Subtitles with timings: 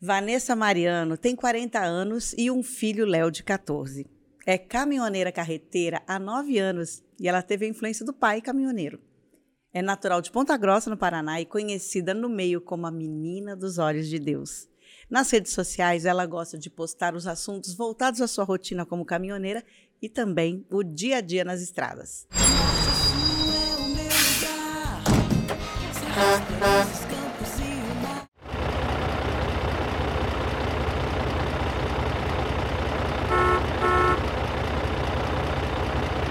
[0.00, 4.06] Vanessa Mariano tem 40 anos e um filho, Léo, de 14.
[4.46, 9.00] É caminhoneira carreteira há 9 anos e ela teve a influência do pai caminhoneiro.
[9.74, 13.78] É natural de Ponta Grossa, no Paraná, e conhecida no meio como a menina dos
[13.78, 14.68] olhos de Deus.
[15.10, 19.64] Nas redes sociais, ela gosta de postar os assuntos voltados à sua rotina como caminhoneira
[20.00, 22.28] e também o dia a dia nas estradas.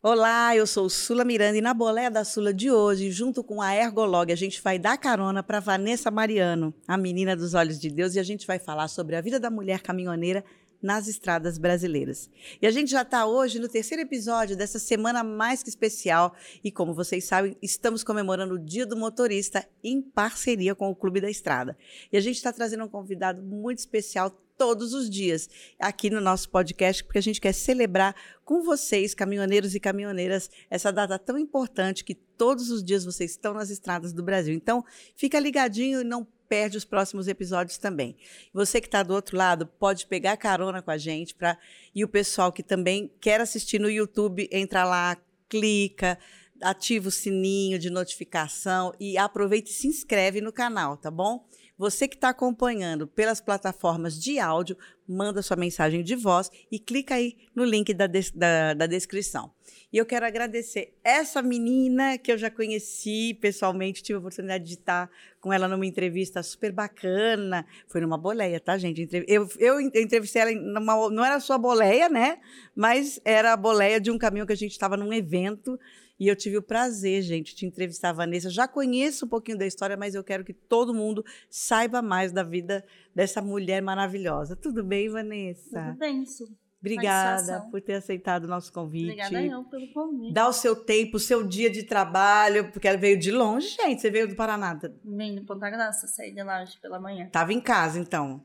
[0.09, 3.75] Olá, eu sou Sula Miranda e na boleia da Sula de hoje, junto com a
[3.75, 8.15] Ergolog, a gente vai dar carona para Vanessa Mariano, a menina dos olhos de Deus,
[8.15, 10.45] e a gente vai falar sobre a vida da mulher caminhoneira
[10.81, 12.29] nas estradas brasileiras.
[12.61, 16.35] E a gente já está hoje no terceiro episódio dessa semana mais que especial.
[16.63, 21.21] E como vocês sabem, estamos comemorando o Dia do Motorista em parceria com o Clube
[21.21, 21.77] da Estrada.
[22.11, 25.47] E a gente está trazendo um convidado muito especial todos os dias
[25.79, 30.91] aqui no nosso podcast, porque a gente quer celebrar com vocês, caminhoneiros e caminhoneiras, essa
[30.91, 34.53] data tão importante que todos os dias vocês estão nas estradas do Brasil.
[34.53, 34.83] Então,
[35.15, 38.15] fica ligadinho e não perde os próximos episódios também.
[38.53, 41.57] Você que está do outro lado pode pegar carona com a gente para
[41.93, 45.17] e o pessoal que também quer assistir no YouTube entra lá,
[45.49, 46.17] clica,
[46.61, 51.45] ativa o sininho de notificação e aproveita e se inscreve no canal, tá bom?
[51.77, 54.75] Você que está acompanhando pelas plataformas de áudio,
[55.07, 59.51] manda sua mensagem de voz e clica aí no link da, da, da descrição.
[59.93, 64.73] E eu quero agradecer essa menina que eu já conheci pessoalmente, tive a oportunidade de
[64.73, 67.65] estar com ela numa entrevista super bacana.
[67.87, 69.07] Foi numa boleia, tá, gente?
[69.27, 72.39] Eu, eu entrevistei ela, numa, não era sua boleia, né?
[72.75, 75.79] Mas era a boleia de um caminhão que a gente estava num evento
[76.19, 78.49] e eu tive o prazer, gente, de entrevistar a Vanessa.
[78.49, 82.43] Já conheço um pouquinho da história, mas eu quero que todo mundo saiba mais da
[82.43, 82.83] vida
[83.13, 84.55] dessa mulher maravilhosa.
[84.55, 85.83] Tudo bem, Vanessa?
[85.89, 86.45] Tudo bem, Su.
[86.79, 89.11] Obrigada por ter aceitado o nosso convite.
[89.11, 90.33] Obrigada eu pelo convite.
[90.33, 93.99] Dá o seu tempo, o seu dia de trabalho, porque ela veio de longe, gente.
[93.99, 94.79] Você veio do Paraná.
[95.03, 97.29] Vim de Ponta Grossa, saí de lá hoje pela manhã.
[97.31, 98.41] Tava em casa, então?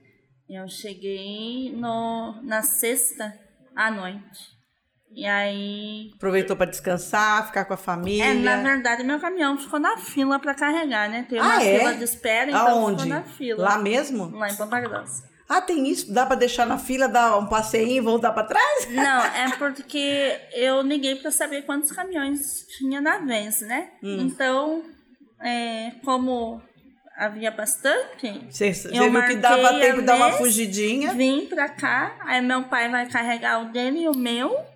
[0.49, 3.39] Eu cheguei no, na sexta
[3.77, 4.52] à noite.
[5.15, 6.11] E aí.
[6.15, 8.25] Aproveitou para descansar, ficar com a família?
[8.25, 11.27] É, na verdade, meu caminhão ficou na fila para carregar, né?
[11.29, 11.79] Tem uma ah, é?
[11.79, 13.03] fila de espera, então Aonde?
[13.03, 13.63] ficou na fila.
[13.63, 14.31] Lá mesmo?
[14.37, 15.31] Lá em Ponta Grossa.
[15.49, 16.11] Ah, tem isso?
[16.13, 18.89] Dá para deixar na fila, dar um passeio e voltar para trás?
[18.91, 23.91] Não, é porque eu liguei para saber quantos caminhões tinha na vez, né?
[24.03, 24.19] Hum.
[24.21, 24.83] Então,
[25.43, 26.63] é, como
[27.15, 28.47] havia bastante.
[28.51, 31.13] Você viu que dava tempo de dar uma fugidinha?
[31.13, 34.72] Vim para cá, aí meu pai vai carregar o dele e o meu.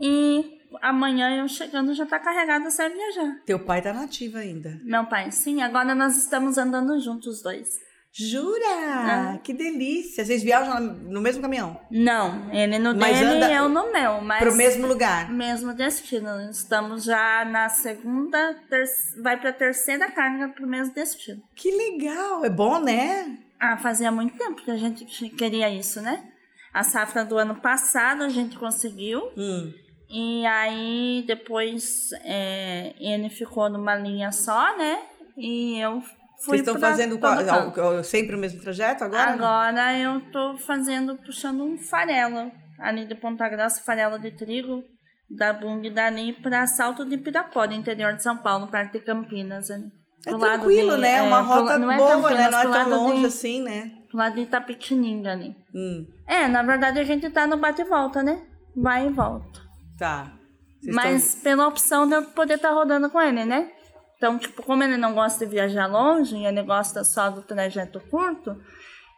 [0.00, 3.42] E amanhã eu chegando já tá carregada, vai viajar.
[3.44, 4.78] Teu pai tá nativo ainda?
[4.84, 5.62] Meu pai, sim.
[5.62, 7.88] Agora nós estamos andando juntos os dois.
[8.12, 9.34] Jura?
[9.34, 9.38] É.
[9.38, 10.24] Que delícia.
[10.24, 11.78] Vocês viajam no mesmo caminhão?
[11.90, 14.20] Não, ele no mas dele e eu no meu.
[14.20, 15.30] Mas pro mesmo lugar?
[15.30, 16.50] Mesmo destino.
[16.50, 18.84] Estamos já na segunda, ter...
[19.22, 21.42] vai pra terceira carga pro mesmo destino.
[21.54, 22.44] Que legal.
[22.44, 23.38] É bom, né?
[23.60, 26.24] Ah, fazia muito tempo que a gente queria isso, né?
[26.72, 29.20] A safra do ano passado a gente conseguiu.
[29.36, 29.72] Hum.
[30.08, 34.98] E aí depois é, ele ficou numa linha só, né?
[35.36, 39.32] E eu fui Vocês estão fazendo qual, sempre o mesmo trajeto agora?
[39.32, 42.50] Agora eu estou fazendo, puxando um farelo.
[42.78, 44.84] Ali de Ponta Grossa, farelo de trigo,
[45.28, 49.70] da Bung dali para Salto de Pirapora, interior de São Paulo, perto de Campinas.
[49.70, 49.90] Ali.
[50.24, 51.16] É tranquilo, de, né?
[51.16, 52.50] É, Uma rota não é boa, Campinas, né?
[52.50, 53.90] Não é tão longe de, assim, né?
[54.08, 55.56] Pro lado de Itapetininga ali.
[55.74, 56.06] Hum.
[56.26, 58.40] É, na verdade a gente tá no bate e volta, né?
[58.76, 59.67] Vai e volta.
[59.98, 60.32] Tá.
[60.80, 61.42] Vocês Mas estão...
[61.42, 63.70] pela opção de eu poder estar tá rodando com ele, né?
[64.16, 68.00] Então, tipo, como ele não gosta de viajar longe, e ele gosta só do trajeto
[68.10, 68.56] curto,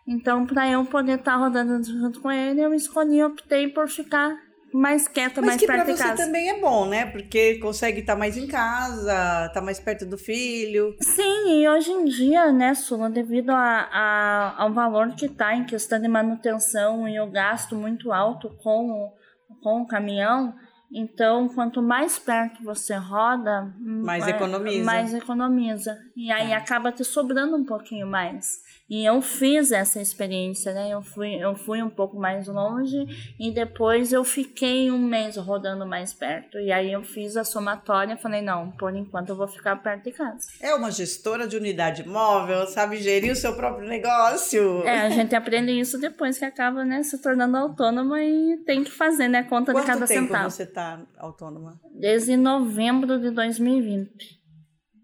[0.07, 4.37] então, para eu poder estar tá rodando junto com ele, eu escolhi, optei por ficar
[4.73, 6.05] mais quieta, Mas mais perto de casa.
[6.05, 7.07] Mas que também é bom, né?
[7.07, 10.97] Porque consegue estar tá mais em casa, estar tá mais perto do filho.
[11.01, 15.65] Sim, e hoje em dia, né, Sula, devido a, a, ao valor que está em
[15.65, 19.12] questão de manutenção e o gasto muito alto com,
[19.62, 20.55] com o caminhão,
[20.92, 24.84] então, quanto mais perto você roda, mais economiza.
[24.84, 25.96] Mais economiza.
[26.16, 26.56] E aí é.
[26.56, 28.58] acaba te sobrando um pouquinho mais.
[28.90, 30.92] E eu fiz essa experiência, né?
[30.92, 33.06] Eu fui, eu fui um pouco mais longe
[33.38, 36.58] e depois eu fiquei um mês rodando mais perto.
[36.58, 40.02] E aí eu fiz a somatória e falei, não, por enquanto eu vou ficar perto
[40.02, 40.48] de casa.
[40.60, 44.82] É uma gestora de unidade móvel, sabe gerir o seu próprio negócio.
[44.82, 48.90] É, a gente aprende isso depois que acaba, né, se tornando autônoma e tem que
[48.90, 50.50] fazer, né, conta Quanto de cada tempo centavo.
[50.50, 51.81] você tá autônoma?
[51.94, 54.10] Desde novembro de 2020.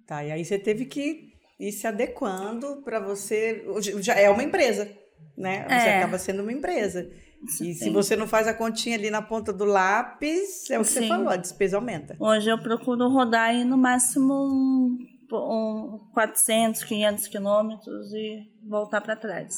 [0.09, 3.65] Tá, e aí você teve que ir se adequando para você.
[4.01, 4.89] Já é uma empresa.
[5.37, 5.65] né?
[5.69, 5.99] Você É.
[5.99, 7.11] acaba sendo uma empresa.
[7.47, 10.83] Você E se você não faz a continha ali na ponta do lápis, é o
[10.83, 11.09] que você Sim.
[11.09, 12.17] falou, a despesa aumenta.
[12.19, 14.97] Hoje eu procuro rodar aí no máximo um,
[15.31, 19.55] um 400, 500 quilômetros e voltar para trás.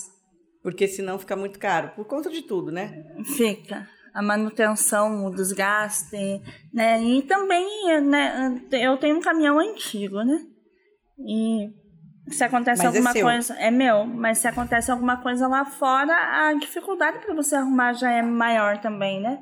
[0.64, 3.04] Porque senão fica muito caro, por conta de tudo, né?
[3.36, 3.86] Fica.
[4.12, 6.16] A manutenção, o desgaste,
[6.74, 7.00] né?
[7.04, 10.44] E também, né, eu tenho um caminhão antigo, né?
[11.20, 11.68] E
[12.30, 13.24] se acontece Mas é alguma seu.
[13.24, 16.14] coisa, é meu, mas se acontece alguma coisa lá fora,
[16.48, 19.38] a dificuldade para você arrumar já é maior também, né?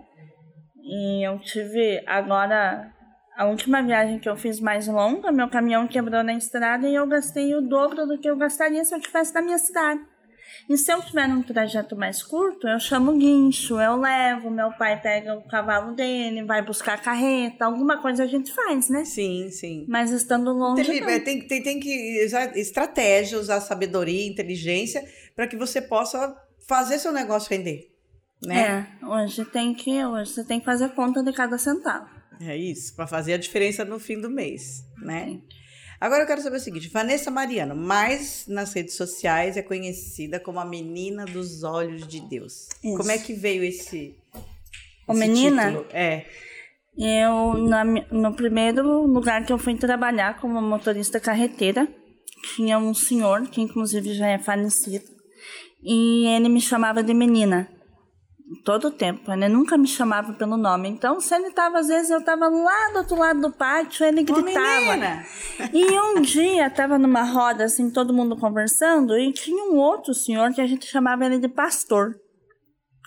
[0.82, 2.92] E eu tive agora
[3.36, 7.06] a última viagem que eu fiz mais longa, meu caminhão quebrou na estrada e eu
[7.06, 10.00] gastei o dobro do que eu gastaria se eu estivesse na minha cidade.
[10.68, 14.72] E se eu tiver num trajeto mais curto, eu chamo o guincho, eu levo, meu
[14.72, 19.04] pai pega o cavalo dele, vai buscar a carreta, alguma coisa a gente faz, né?
[19.04, 19.84] Sim, sim.
[19.88, 20.84] Mas estando longe.
[20.84, 25.04] Tem, é, tem, tem, tem que usar estratégia, usar sabedoria, inteligência,
[25.34, 27.92] para que você possa fazer seu negócio render.
[28.44, 28.88] Né?
[29.02, 32.08] É, hoje tem que, hoje você tem que fazer conta de cada centavo.
[32.40, 35.26] É, isso, para fazer a diferença no fim do mês, né?
[35.26, 35.42] Sim.
[36.06, 40.60] Agora eu quero saber o seguinte, Vanessa Mariano, mais nas redes sociais é conhecida como
[40.60, 42.68] a menina dos olhos de Deus.
[42.80, 42.96] Isso.
[42.96, 44.14] Como é que veio esse,
[45.04, 45.66] Ô, esse menina?
[45.66, 45.86] título?
[45.90, 46.24] É.
[46.96, 51.88] Eu, na no primeiro lugar que eu fui trabalhar como motorista carreteira,
[52.54, 55.04] tinha um senhor, que inclusive já é falecido,
[55.82, 57.68] e ele me chamava de menina.
[58.64, 60.88] Todo o tempo, ele nunca me chamava pelo nome.
[60.88, 64.22] Então, se ele tava, às vezes eu tava lá do outro lado do pátio, ele
[64.22, 65.24] gritava.
[65.72, 70.52] E um dia tava numa roda, assim, todo mundo conversando, e tinha um outro senhor
[70.54, 72.14] que a gente chamava ele de pastor.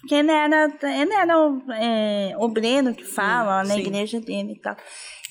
[0.02, 1.34] Porque ele era, ele era
[1.74, 3.80] é, obreiro que fala Hum, na sim.
[3.80, 4.76] igreja dele e tal.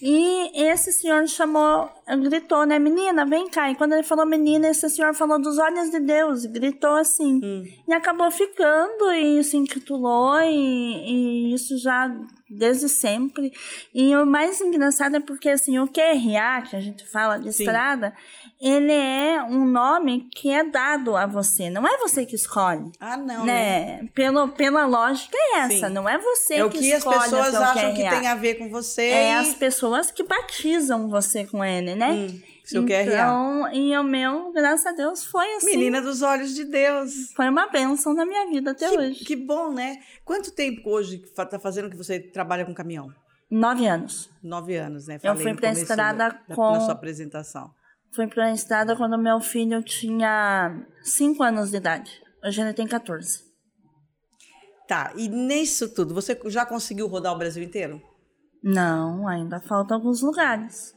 [0.00, 1.90] E esse senhor chamou,
[2.22, 3.70] gritou, né, menina, vem cá.
[3.70, 7.40] E quando ele falou menina, esse senhor falou dos olhos de Deus, gritou assim.
[7.42, 7.64] Hum.
[7.86, 12.14] E acabou ficando e se intitulou, e, e isso já
[12.48, 13.52] desde sempre.
[13.92, 17.64] E o mais engraçado é porque assim, o QRA, que a gente fala de Sim.
[17.64, 18.14] estrada,
[18.60, 22.90] ele é um nome que é dado a você, não é você que escolhe.
[22.99, 24.00] Ah, não, né?
[24.02, 24.08] Né?
[24.14, 25.93] Pelo, pela lógica é essa, Sim.
[25.94, 28.10] não é você É o que, que as escolhe pessoas o teu acham que QRA.
[28.19, 32.10] tem a ver com você É as pessoas que batizam você com ele, né?
[32.12, 33.02] Hum, seu QRA.
[33.05, 35.66] então, e o meu, graças a Deus, foi assim.
[35.76, 37.32] Menina dos olhos de Deus.
[37.34, 39.25] Foi uma bênção na minha vida até Que, hoje.
[39.25, 39.99] que bom, né?
[40.25, 43.10] Quanto tempo hoje que fa- tá fazendo que você trabalha com caminhão?
[43.50, 44.28] Nove anos.
[44.43, 45.14] Nove anos, né?
[45.16, 47.70] Eu Falei fui no pra começo estrada da- da- com- Na sua apresentação.
[48.34, 52.10] Pra estrada quando meu filho tinha 5 anos de idade.
[52.44, 53.44] Hoje ele tem 14.
[54.88, 58.00] Tá, e nisso tudo, você já conseguiu rodar o Brasil inteiro?
[58.62, 60.94] Não, ainda faltam alguns lugares.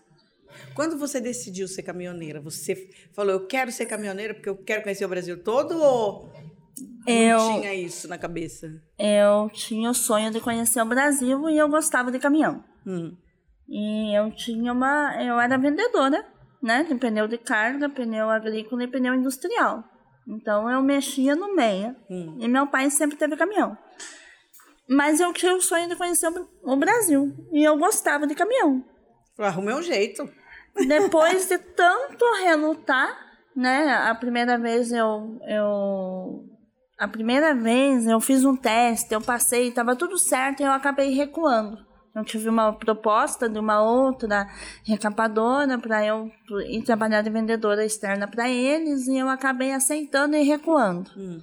[0.73, 5.05] Quando você decidiu ser caminhoneira, você falou, eu quero ser caminhoneira porque eu quero conhecer
[5.05, 6.31] o Brasil todo ou
[7.05, 8.67] Eu, não tinha isso na cabeça?
[8.97, 12.63] eu tinha o sonho de conhecer o Brasil e eu gostava de caminhão.
[12.87, 13.15] Hum.
[13.67, 15.21] E eu tinha uma.
[15.21, 16.25] Eu era vendedora,
[16.61, 16.83] né?
[16.83, 19.83] De pneu de carga, pneu agrícola e pneu industrial.
[20.27, 21.95] Então eu mexia no meio.
[22.09, 22.37] Hum.
[22.39, 23.77] E meu pai sempre teve caminhão.
[24.87, 26.29] Mas eu tinha o sonho de conhecer
[26.63, 27.33] o Brasil.
[27.51, 28.83] E eu gostava de caminhão.
[29.39, 30.29] Arrumei um jeito.
[30.87, 33.17] Depois de tanto relutar,
[33.55, 33.93] né?
[34.09, 36.45] A primeira vez eu, eu.
[36.99, 41.13] A primeira vez eu fiz um teste, eu passei, estava tudo certo e eu acabei
[41.13, 41.90] recuando.
[42.13, 44.47] Eu tive uma proposta de uma outra
[44.83, 46.29] recapadora para eu
[46.67, 51.09] ir trabalhar de vendedora externa para eles e eu acabei aceitando e recuando.
[51.15, 51.41] Hum.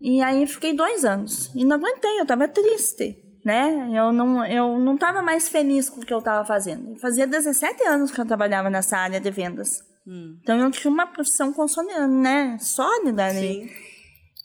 [0.00, 1.50] E aí fiquei dois anos.
[1.54, 3.90] E não aguentei, eu tava triste, né?
[3.92, 6.98] Eu não, eu não tava mais feliz com o que eu tava fazendo.
[7.00, 9.82] Fazia 17 anos que eu trabalhava nessa área de vendas.
[10.06, 10.38] Hum.
[10.42, 12.58] Então eu tinha uma profissão consolidada, né?
[12.60, 13.68] Sólida ali.
[13.68, 13.70] Sim.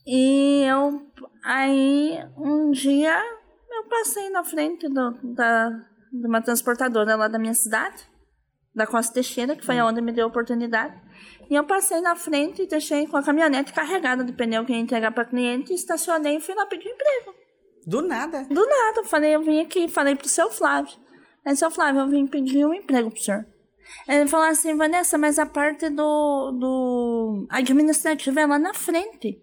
[0.05, 1.01] E eu
[1.43, 3.21] aí um dia
[3.93, 5.69] passei na frente do, da,
[6.11, 8.03] de uma transportadora lá da minha cidade,
[8.73, 9.85] da Costa Teixeira, que foi Hum.
[9.85, 10.99] onde me deu a oportunidade.
[11.49, 14.79] E eu passei na frente e deixei com a caminhonete carregada de pneu que ia
[14.79, 17.35] entregar para cliente, estacionei e fui lá pedir emprego.
[17.85, 18.45] Do nada.
[18.49, 20.97] Do nada, falei, eu vim aqui, falei pro seu Flávio.
[21.45, 23.45] Aí, seu Flávio, eu vim pedir um emprego pro senhor.
[24.07, 29.41] Ele falou assim, Vanessa, mas a parte do, do administrativo é lá na frente.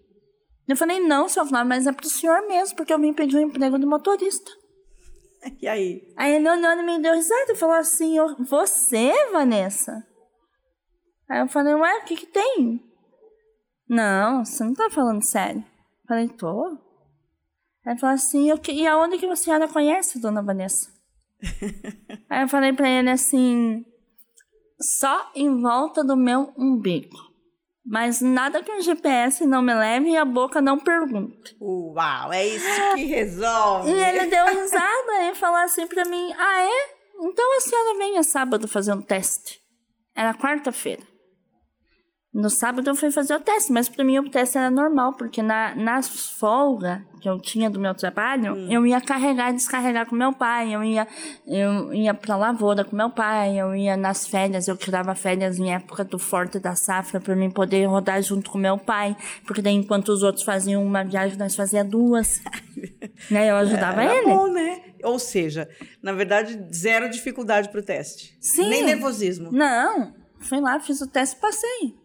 [0.67, 3.41] Eu falei, não, seu Flávio, mas é pro senhor mesmo, porque eu vim pedir um
[3.41, 4.51] emprego de motorista.
[5.61, 6.01] E aí?
[6.15, 10.05] Aí ele olhou e me deu risada e falou assim, "Ô, você, Vanessa?
[11.27, 12.79] Aí eu falei, ué, o que que tem?
[13.89, 15.61] Não, você não tá falando sério.
[15.61, 16.67] Eu falei, tô.
[17.85, 20.89] Aí ele falou assim, "Eu que- e aonde que a senhora conhece, dona Vanessa?
[22.29, 23.83] Aí eu falei pra ele assim,
[24.79, 27.17] só em volta do meu umbigo.
[27.85, 31.55] Mas nada que o GPS não me leve e a boca não pergunte.
[31.59, 33.91] Uau, é isso que resolve.
[33.91, 37.01] E ele deu risada e falou assim pra mim: Ah, é?
[37.23, 39.59] Então a senhora venha sábado fazer um teste.
[40.15, 41.10] Era quarta-feira.
[42.33, 45.41] No sábado eu fui fazer o teste, mas para mim o teste era normal, porque
[45.41, 48.67] na, nas folgas que eu tinha do meu trabalho, hum.
[48.71, 51.05] eu ia carregar e descarregar com meu pai, eu ia,
[51.45, 55.73] eu ia pra lavoura com meu pai, eu ia nas férias, eu tirava férias em
[55.73, 59.75] época do forte da safra para mim poder rodar junto com meu pai, porque daí
[59.75, 62.41] enquanto os outros faziam uma viagem, nós fazia duas.
[63.29, 63.51] né?
[63.51, 64.27] Eu ajudava era ele.
[64.27, 64.81] Bom, né?
[65.03, 65.69] Ou seja,
[66.01, 68.35] na verdade, zero dificuldade pro teste.
[68.39, 68.69] Sim.
[68.69, 69.51] Nem nervosismo.
[69.51, 70.13] Não.
[70.39, 72.00] Fui lá, fiz o teste e passei.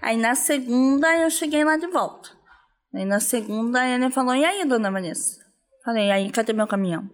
[0.00, 2.30] Aí na segunda eu cheguei lá de volta.
[2.94, 5.40] Aí na segunda ele falou: E aí, dona Vanessa?
[5.84, 7.08] Falei: Aí, cadê meu caminhão?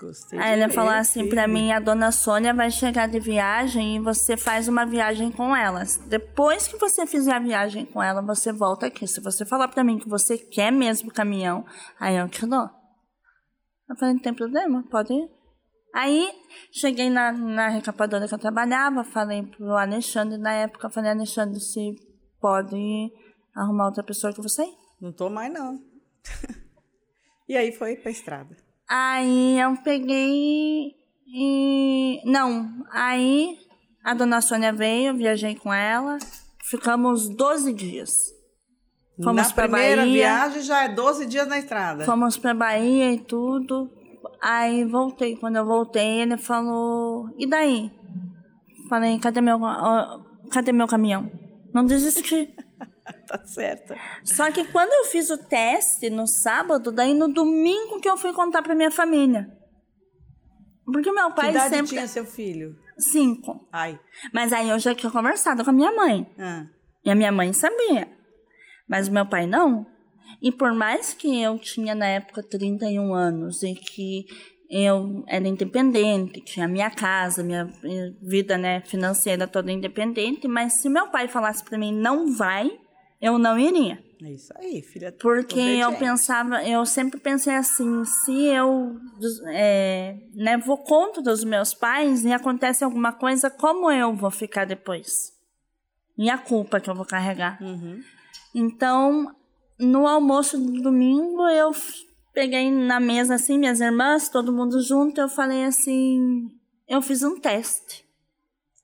[0.00, 4.00] Gostei aí ele falou assim pra mim: A dona Sônia vai chegar de viagem e
[4.00, 5.82] você faz uma viagem com ela.
[6.06, 9.08] Depois que você fizer a viagem com ela, você volta aqui.
[9.08, 11.64] Se você falar pra mim que você quer mesmo o caminhão,
[11.98, 12.70] aí eu te dou.
[13.90, 15.37] Eu falei: Não tem problema, pode ir.
[15.98, 16.30] Aí
[16.70, 21.96] cheguei na, na recapadora que eu trabalhava, falei pro Alexandre na época, falei, Alexandre, se
[22.40, 23.12] pode
[23.52, 24.64] arrumar outra pessoa que você
[25.00, 25.82] Não tô mais, não.
[27.48, 28.56] e aí foi pra estrada.
[28.88, 30.94] Aí eu peguei
[31.26, 32.22] e.
[32.24, 33.58] Não, aí
[34.04, 36.16] a dona Sônia veio, viajei com ela,
[36.70, 38.32] ficamos 12 dias.
[39.20, 42.04] Fomos na primeira Bahia, viagem já é 12 dias na estrada.
[42.04, 43.97] Fomos pra Bahia e tudo.
[44.40, 45.36] Aí voltei.
[45.36, 47.90] Quando eu voltei, ele falou: E daí?
[48.88, 49.58] Falei: Cadê meu,
[50.50, 51.30] cadê meu caminhão?
[51.72, 52.54] Não desisti.
[53.26, 53.94] tá certo.
[54.24, 58.32] Só que quando eu fiz o teste no sábado, daí no domingo que eu fui
[58.32, 59.50] contar pra minha família.
[60.84, 61.88] Porque meu pai que idade sempre.
[61.88, 62.74] tinha seu filho?
[62.98, 63.68] Cinco.
[63.70, 64.00] Ai.
[64.32, 66.26] Mas aí eu já tinha conversado com a minha mãe.
[66.38, 66.66] Ah.
[67.04, 68.08] E a minha mãe sabia.
[68.88, 69.86] Mas o meu pai não.
[70.40, 74.26] E por mais que eu tinha na época 31 anos e que
[74.70, 77.66] eu era independente, tinha minha casa, minha
[78.20, 82.70] vida né, financeira toda independente, mas se meu pai falasse para mim não vai,
[83.20, 83.98] eu não iria.
[84.22, 85.12] É isso aí, filha.
[85.12, 88.96] Porque eu pensava, eu sempre pensei assim, se eu
[89.46, 94.64] é, né, vou contra dos meus pais e acontece alguma coisa, como eu vou ficar
[94.64, 95.32] depois?
[96.16, 97.62] E a culpa que eu vou carregar?
[97.62, 98.00] Uhum.
[98.54, 99.34] Então,
[99.78, 101.70] no almoço do domingo, eu
[102.32, 106.48] peguei na mesa assim, minhas irmãs, todo mundo junto, eu falei assim,
[106.86, 108.04] eu fiz um teste.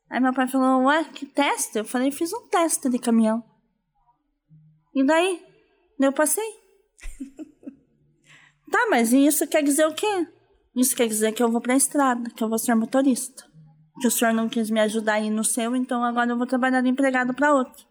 [0.09, 1.79] Aí meu pai falou, ué, que teste?
[1.79, 3.43] Eu falei, fiz um teste de caminhão.
[4.95, 5.45] E daí?
[5.99, 6.49] Eu passei.
[8.71, 10.29] tá, mas isso quer dizer o quê?
[10.77, 13.45] Isso quer dizer que eu vou pra estrada, que eu vou ser motorista.
[14.01, 16.81] Que o senhor não quis me ajudar aí no seu, então agora eu vou trabalhar
[16.81, 17.87] de empregado para outro.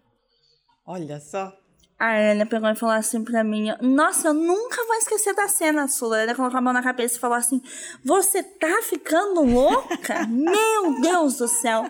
[0.86, 1.62] Olha só.
[2.00, 5.88] A Ana pegou e falou assim pra mim: Nossa, eu nunca vou esquecer da cena,
[5.88, 6.20] Sula.
[6.20, 7.62] Ela colocou a mão na cabeça e falou assim:
[8.04, 10.26] Você tá ficando louca?
[10.28, 11.90] Meu Deus do céu!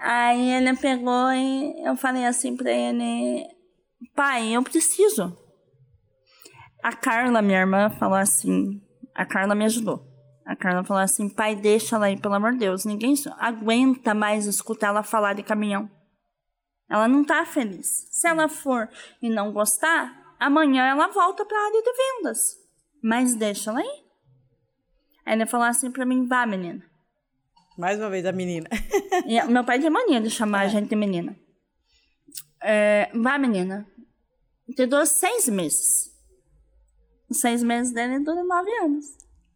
[0.00, 3.44] Aí ele pegou e eu falei assim pra ele:
[4.14, 5.36] Pai, eu preciso.
[6.82, 8.80] A Carla, minha irmã, falou assim:
[9.14, 10.06] A Carla me ajudou.
[10.46, 12.84] A Carla falou assim: Pai, deixa ela aí, pelo amor de Deus.
[12.84, 15.90] Ninguém aguenta mais escutar ela falar de caminhão.
[16.94, 18.06] Ela não tá feliz.
[18.08, 18.88] Se ela for
[19.20, 22.56] e não gostar, amanhã ela volta para a área de vendas.
[23.02, 24.04] Mas deixa ela aí.
[25.26, 26.88] Aí ele falou assim para mim: vá, menina.
[27.76, 28.70] Mais uma vez a menina.
[29.26, 30.66] e meu pai tem mania de chamar é.
[30.66, 31.36] a gente de menina.
[32.62, 33.84] É, vá, menina.
[34.76, 36.12] Te dou seis meses.
[37.28, 39.06] Os seis meses dele duram nove anos.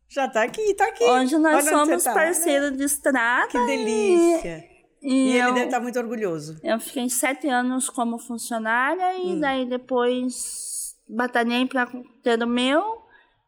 [0.08, 1.04] Já tá aqui, tá aqui.
[1.04, 2.78] Hoje nós Olha somos tá, parceiros né?
[2.78, 3.46] de estrada.
[3.46, 4.67] Que delícia.
[5.02, 6.58] E e, e ele deve estar muito orgulhoso.
[6.62, 9.40] Eu fiquei sete anos como funcionária e hum.
[9.40, 11.86] daí depois batalhei para
[12.22, 13.06] ter o meu.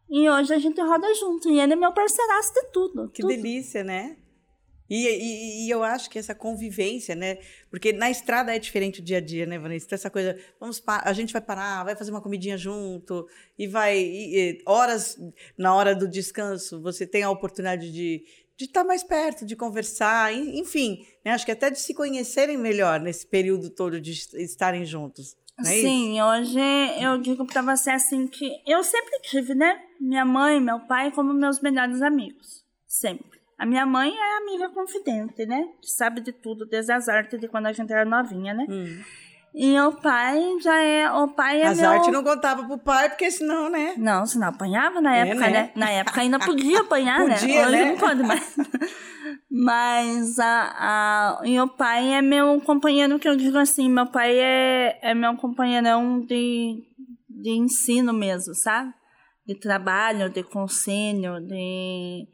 [0.08, 1.48] E hoje a gente roda junto.
[1.48, 3.08] E ele é meu parceiraço de tudo.
[3.10, 3.30] Que tudo.
[3.30, 4.16] delícia, né?
[4.90, 7.38] E, e, e, eu acho que essa convivência, né?
[7.70, 9.86] Porque na estrada é diferente o dia a dia, né, Vanessa?
[9.86, 13.24] Então, essa coisa, vamos a gente vai parar, vai fazer uma comidinha junto,
[13.56, 13.96] e vai.
[13.96, 15.16] E, horas,
[15.56, 18.24] na hora do descanso, você tem a oportunidade de,
[18.60, 21.32] de estar mais perto, de conversar, enfim, né?
[21.32, 25.34] acho que até de se conhecerem melhor nesse período todo de estarem juntos.
[25.58, 26.24] É Sim, isso?
[26.24, 26.60] hoje
[27.02, 29.80] eu digo para você assim que eu sempre tive, né?
[29.98, 32.62] Minha mãe meu pai como meus melhores amigos.
[32.86, 33.40] Sempre.
[33.58, 35.66] A minha mãe é amiga confidente, né?
[35.80, 38.66] Que sabe de tudo, desde as artes de quando a gente era novinha, né?
[38.68, 39.02] Hum.
[39.54, 41.10] E o pai já é.
[41.10, 41.90] O pai é As meu.
[41.90, 43.94] artes não contava pro pai, porque senão, né?
[43.96, 45.50] Não, senão apanhava na É, época, né?
[45.50, 45.70] né?
[45.74, 47.66] Na época ainda podia apanhar, Podia, né?
[47.66, 47.84] Hoje né?
[47.90, 48.56] não pode mais.
[49.50, 54.98] Mas a, a, meu pai é meu companheiro, que eu digo assim, meu pai é,
[55.02, 56.84] é meu companheirão de,
[57.28, 58.92] de ensino mesmo, sabe?
[59.46, 62.28] De trabalho, de conselho, de.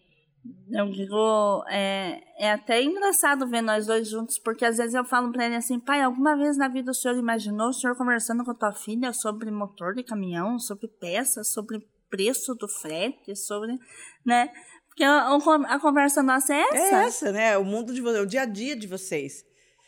[0.71, 5.31] Eu digo, é, é até engraçado ver nós dois juntos, porque às vezes eu falo
[5.33, 8.51] pra ele assim, pai, alguma vez na vida o senhor imaginou o senhor conversando com
[8.51, 13.79] a tua filha sobre motor de caminhão, sobre peças, sobre preço do frete, sobre,
[14.25, 14.51] né?
[14.89, 15.37] Porque a,
[15.69, 16.97] a conversa nossa é É essa.
[17.05, 17.59] essa, né?
[17.59, 19.45] O mundo de vocês, o dia a dia de vocês.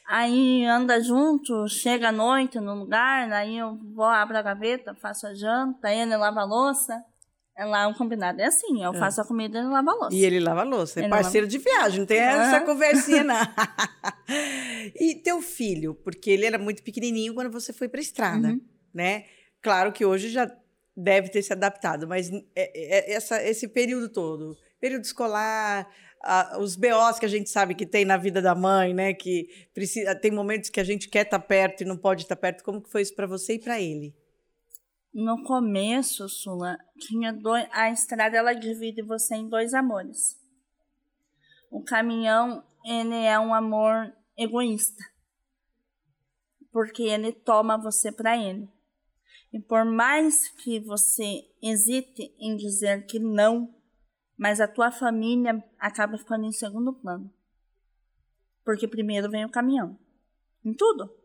[0.08, 5.26] Aí anda junto, chega à noite no lugar, aí eu vou, abro a gaveta, faço
[5.26, 7.04] a janta, ele lava a louça.
[7.60, 10.14] É lá o combinado é assim, eu faço a comida e ele lava a louça.
[10.16, 11.00] E ele lava a louça.
[11.00, 12.64] É Ele parceiro de viagem, não tem essa Aham.
[12.66, 13.34] conversinha, não.
[14.94, 18.60] e teu filho, porque ele era muito pequenininho quando você foi pra estrada, Uhum.
[18.94, 19.24] né?
[19.60, 20.48] Claro que hoje já
[20.96, 25.88] deve ter se adaptado, mas é- é- essa, esse período todo, período escolar,
[26.22, 29.14] a- os BOs que a gente sabe que tem na vida da mãe, né?
[29.14, 32.62] Que precisa, tem momentos que a gente quer estar perto e não pode estar perto.
[32.64, 34.14] Como que foi isso para você e para ele?
[35.20, 40.40] No começo, Sula, tinha dois, a estrada ela divide você em dois amores.
[41.72, 45.02] O caminhão, ele é um amor egoísta.
[46.70, 48.68] Porque ele toma você para ele.
[49.52, 53.74] E por mais que você hesite em dizer que não,
[54.36, 57.28] mas a tua família acaba ficando em segundo plano.
[58.64, 59.98] Porque primeiro vem o caminhão.
[60.64, 61.17] Em tudo.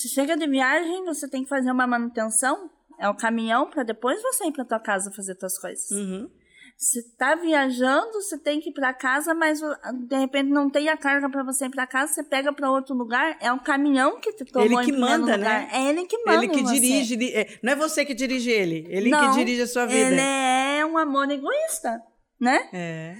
[0.00, 4.22] Se chega de viagem, você tem que fazer uma manutenção, é o caminhão para depois
[4.22, 5.90] você ir para tua casa fazer tuas coisas.
[5.90, 6.26] Uhum.
[6.74, 10.96] Se tá viajando, você tem que ir para casa, mas de repente não tem a
[10.96, 14.32] carga para você ir para casa, você pega para outro lugar, é o caminhão que
[14.32, 15.38] te tomou Ele que manda, lugar.
[15.38, 15.68] né?
[15.70, 16.80] É ele que manda Ele que você.
[16.80, 20.12] dirige, é, não é você que dirige ele, ele Não, que dirige a sua vida.
[20.12, 22.00] Ele é um amor egoísta,
[22.40, 22.70] né?
[22.72, 23.16] É.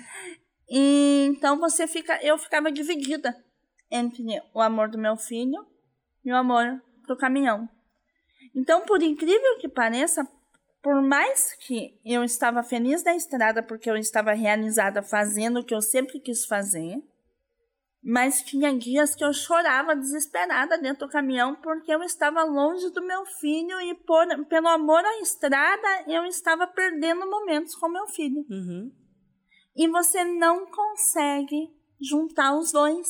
[0.70, 3.36] E, então você fica, eu ficava dividida
[3.90, 5.68] entre o amor do meu filho
[6.26, 7.68] o amor pro caminhão.
[8.54, 10.26] Então, por incrível que pareça,
[10.82, 15.74] por mais que eu estava feliz da estrada porque eu estava realizada fazendo o que
[15.74, 17.02] eu sempre quis fazer,
[18.02, 23.02] mas tinha dias que eu chorava desesperada dentro do caminhão porque eu estava longe do
[23.02, 28.46] meu filho e por, pelo amor à estrada eu estava perdendo momentos com meu filho
[28.48, 28.90] Uhum.
[29.76, 31.68] e você não consegue
[32.00, 33.06] juntar os dois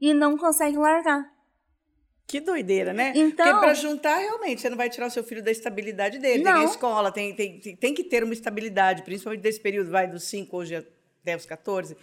[0.00, 1.35] e não consegue largar.
[2.26, 3.12] Que doideira, né?
[3.14, 6.42] Então- Porque para juntar, realmente, você não vai tirar o seu filho da estabilidade dele.
[6.42, 6.64] Tem a Não.
[6.64, 10.56] escola, tem, tem, tem- tem que ter uma estabilidade, principalmente desse período, vai dos 5
[10.56, 11.96] hoje até os 14.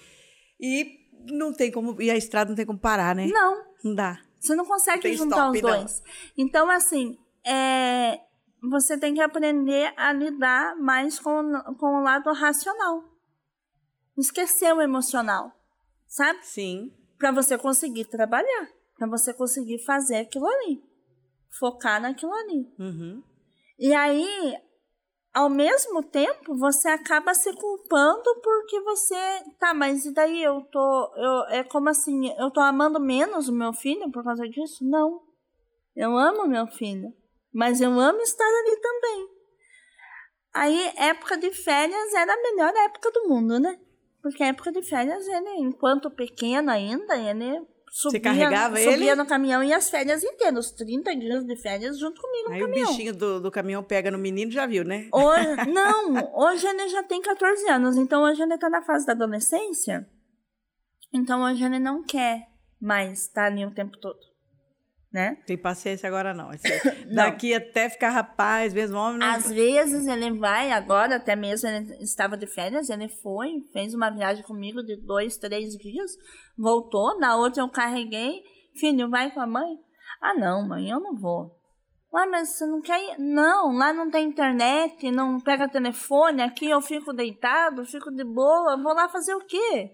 [0.59, 2.01] E não tem como.
[2.01, 3.27] E a estrada não tem como parar, né?
[3.27, 4.17] Não, Não dá.
[4.39, 5.69] você não consegue Tem juntar stop, os não.
[5.77, 6.03] dois.
[6.37, 8.19] Então, assim, é,
[8.61, 13.03] você tem que aprender a lidar mais com, o- com o lado racional.
[14.17, 15.51] Esquecer o emocional,
[16.07, 16.39] sabe?
[16.43, 16.93] Sim.
[17.17, 20.81] Para você conseguir trabalhar, para você conseguir fazer aquilo ali,
[21.59, 22.67] focar naquilo ali.
[22.79, 23.23] Uhum.
[23.79, 24.57] E aí,
[25.33, 29.15] ao mesmo tempo, você acaba se culpando porque você.
[29.59, 31.13] Tá, mas e daí eu tô.
[31.15, 34.85] Eu, é como assim, eu tô amando menos o meu filho por causa disso?
[34.85, 35.21] Não.
[35.95, 37.13] Eu amo meu filho.
[37.51, 39.29] Mas eu amo estar ali também.
[40.53, 43.79] Aí, época de férias era a melhor época do mundo, né?
[44.21, 49.15] Porque a época de férias, ele, enquanto pequeno ainda, ele subia, carregava subia ele?
[49.15, 52.63] no caminhão e as férias inteiras, os 30 dias de férias junto comigo no Aí
[52.63, 52.89] o caminhão.
[52.89, 55.07] bichinho do, do caminhão pega no menino, já viu, né?
[55.13, 59.13] Hoje, não, hoje ele já tem 14 anos, então hoje ele tá na fase da
[59.13, 60.07] adolescência.
[61.13, 62.47] Então hoje ele não quer
[62.81, 64.19] mais estar ali o tempo todo,
[65.13, 65.37] né?
[65.45, 66.51] Tem paciência agora, não.
[66.51, 69.19] Esse- Daqui até ficar rapaz, mesmo homem.
[69.19, 69.27] Não...
[69.27, 74.09] Às vezes ele vai, agora até mesmo ele estava de férias, ele foi, fez uma
[74.09, 76.11] viagem comigo de dois, três dias,
[76.57, 78.41] voltou, na outra eu carreguei,
[78.79, 79.77] filho, vai com a mãe?
[80.19, 81.59] Ah não, mãe, eu não vou.
[82.11, 83.17] Ué, mas você não quer ir?
[83.19, 88.77] Não, lá não tem internet, não pega telefone, aqui eu fico deitado, fico de boa,
[88.81, 89.91] vou lá fazer o quê?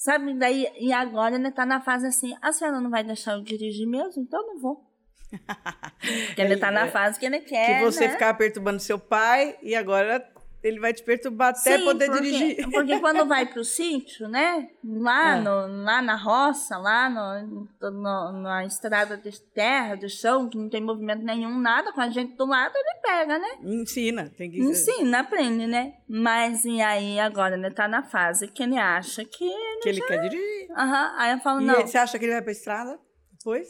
[0.00, 3.42] Sabe, daí, e agora ele tá na fase assim, a senhora não vai deixar eu
[3.42, 4.22] dirigir mesmo?
[4.22, 4.90] Então eu não vou.
[6.26, 8.12] Porque ele tá na fase que ele quer, que você né?
[8.14, 10.26] ficava perturbando seu pai e agora
[10.62, 12.68] ele vai te perturbar até Sim, poder porque, dirigir.
[12.70, 14.68] Porque quando vai pro sítio, né?
[14.84, 15.40] Lá, É.
[15.40, 20.68] no, lá na roça, lá no, no- na estrada de terra, de chão, que não
[20.68, 23.48] tem movimento nenhum, nada, com a gente do lado, ele pega, né?
[23.62, 25.94] Ensina, tem que Ensina, aprende, né?
[26.08, 29.48] Mas e aí agora ele tá na fase que ele acha que.
[29.82, 30.70] que ele quer dirigir.
[30.76, 31.14] Aham.
[31.16, 31.74] Aí eu falo, E não.
[31.80, 32.98] ele- você acha que ele vai pra estrada
[33.32, 33.66] depois?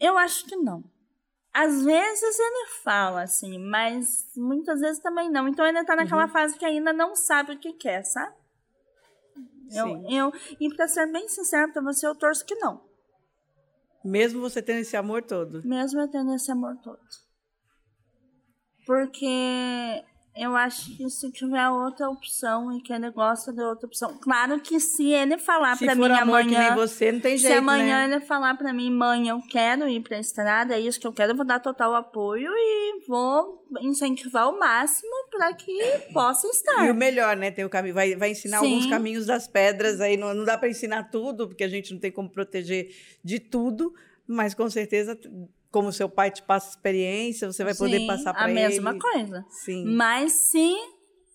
[0.00, 0.82] Eu acho que não.
[1.52, 5.46] Às vezes ele fala, assim, mas muitas vezes também não.
[5.46, 6.30] Então ele tá naquela uhum.
[6.30, 8.34] fase que ainda não sabe o que quer, sabe?
[9.70, 12.82] Eu, eu, e pra ser bem sincero pra você, eu torço que não.
[14.04, 15.62] Mesmo você tendo esse amor todo?
[15.64, 17.00] Mesmo eu tendo esse amor todo.
[18.84, 24.16] Porque eu acho que se tiver outra opção e que ele gosta de outra opção.
[24.18, 26.48] Claro que se ele falar para mim amanhã.
[26.48, 28.14] Que nem você, não tem jeito, se amanhã né?
[28.14, 31.32] ele falar para mim, mãe, eu quero ir pra estrada, é isso que eu quero,
[31.32, 35.78] eu vou dar total apoio e vou incentivar o máximo para que
[36.14, 36.86] possa estar.
[36.86, 37.50] E o melhor, né?
[37.50, 38.66] Tem o caminho, vai, vai ensinar Sim.
[38.66, 40.16] alguns caminhos das pedras aí.
[40.16, 42.88] Não, não dá para ensinar tudo, porque a gente não tem como proteger
[43.22, 43.92] de tudo,
[44.26, 45.18] mas com certeza
[45.72, 48.62] como seu pai te passa experiência, você vai poder passar para ele.
[48.62, 49.44] a mesma coisa.
[49.48, 49.86] Sim.
[49.86, 50.76] Mas se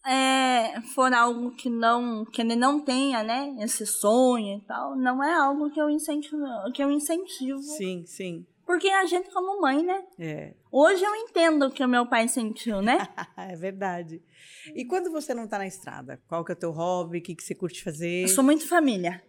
[0.06, 5.22] é, for algo que não que ele não tenha, né, esse sonho e tal, não
[5.24, 6.38] é algo que eu incentivo,
[6.74, 7.62] que eu incentivo.
[7.62, 8.46] Sim, sim.
[8.66, 10.04] Porque a gente como mãe, né?
[10.20, 10.54] É.
[10.72, 12.98] Hoje eu entendo o que o meu pai sentiu, né?
[13.38, 14.22] é verdade.
[14.76, 17.20] E quando você não está na estrada, qual que é o teu hobby?
[17.20, 18.24] O que, que você curte fazer?
[18.24, 19.24] Eu sou muito família.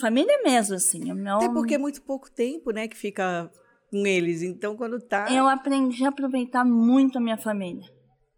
[0.00, 1.10] Família mesmo, assim.
[1.10, 1.36] O meu...
[1.36, 3.50] Até porque é muito pouco tempo, né, que fica
[3.90, 4.42] com eles.
[4.42, 5.32] Então, quando tá.
[5.32, 7.86] Eu aprendi a aproveitar muito a minha família.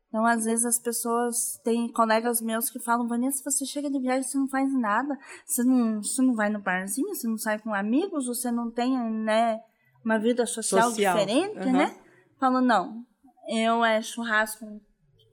[0.08, 4.22] Então, às vezes, as pessoas têm colegas meus que falam: Vanessa, você chega de viagem,
[4.22, 7.72] você não faz nada, você não, você não vai no barzinho, você não sai com
[7.72, 9.60] amigos, você não tem, né,
[10.04, 11.16] uma vida social, social.
[11.16, 11.72] diferente, uhum.
[11.72, 11.96] né?
[12.38, 13.04] Falo: não,
[13.48, 14.66] eu é churrasco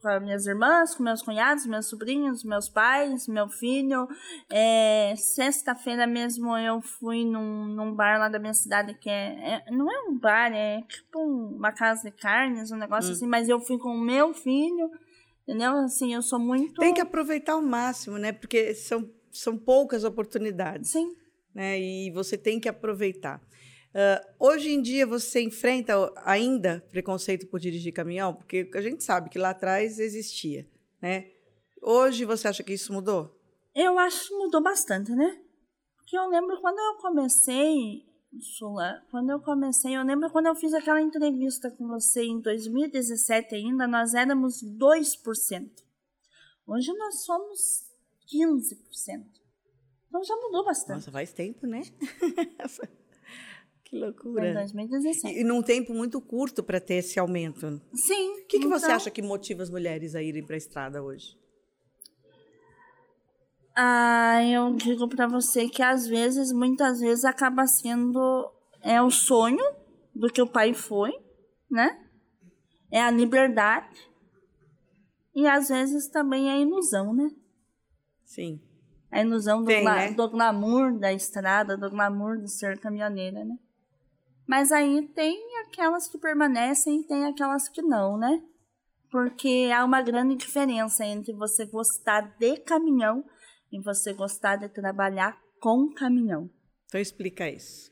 [0.02, 4.08] com as minhas irmãs, com meus cunhados, meus sobrinhos, meus pais, meu filho.
[4.52, 9.72] É, Sexta-feira mesmo eu fui num, num bar lá da minha cidade que é, é,
[9.72, 13.14] Não é um bar, é tipo uma casa de carnes, um negócio hum.
[13.14, 14.90] assim, mas eu fui com o meu filho.
[15.44, 15.78] Entendeu?
[15.78, 16.80] Assim, eu sou muito.
[16.80, 18.32] Tem que aproveitar ao máximo, né?
[18.32, 20.92] Porque são, são poucas oportunidades.
[20.92, 21.16] Sim.
[21.56, 21.80] Né?
[21.80, 23.42] E você tem que aproveitar.
[23.89, 28.36] Uh, hoje em dia você enfrenta ainda preconceito por dirigir caminhão?
[28.36, 30.69] Porque a gente sabe que lá atrás existia,
[31.02, 31.32] né?
[31.82, 33.36] Hoje você acha que isso mudou?
[33.73, 35.41] Eu acho que mudou bastante, né?
[35.95, 38.06] Porque eu lembro quando eu comecei,
[38.58, 43.56] Sula, quando eu comecei, eu lembro quando eu fiz aquela entrevista com você em 2017
[43.56, 45.69] ainda, nós éramos 2%.
[46.67, 47.89] Hoje nós somos
[48.32, 49.25] 15%.
[50.08, 50.95] Então já mudou bastante.
[50.97, 51.82] Nossa, faz tempo, né?
[53.89, 54.41] Que loucura.
[54.41, 55.39] Foi em 2017.
[55.39, 57.82] E num tempo muito curto para ter esse aumento.
[57.91, 58.34] Sim.
[58.34, 58.69] O que, então...
[58.71, 61.36] que você acha que motiva as mulheres a irem para a estrada hoje?
[63.75, 69.63] Ah, eu digo para você que às vezes, muitas vezes, acaba sendo é o sonho
[70.13, 71.12] do que o pai foi,
[71.69, 71.99] né?
[72.91, 74.08] É a liberdade.
[75.34, 77.32] E às vezes também é a ilusão, né?
[78.23, 78.62] Sim.
[79.10, 80.12] A ilusão do, Tem, né?
[80.12, 83.58] do glamour da estrada, do glamour de ser caminhoneira, né?
[84.50, 88.42] Mas aí tem aquelas que permanecem e tem aquelas que não, né?
[89.12, 93.24] Porque há uma grande diferença entre você gostar de caminhão
[93.72, 96.50] e você gostar de trabalhar com caminhão.
[96.88, 97.92] Então explica isso.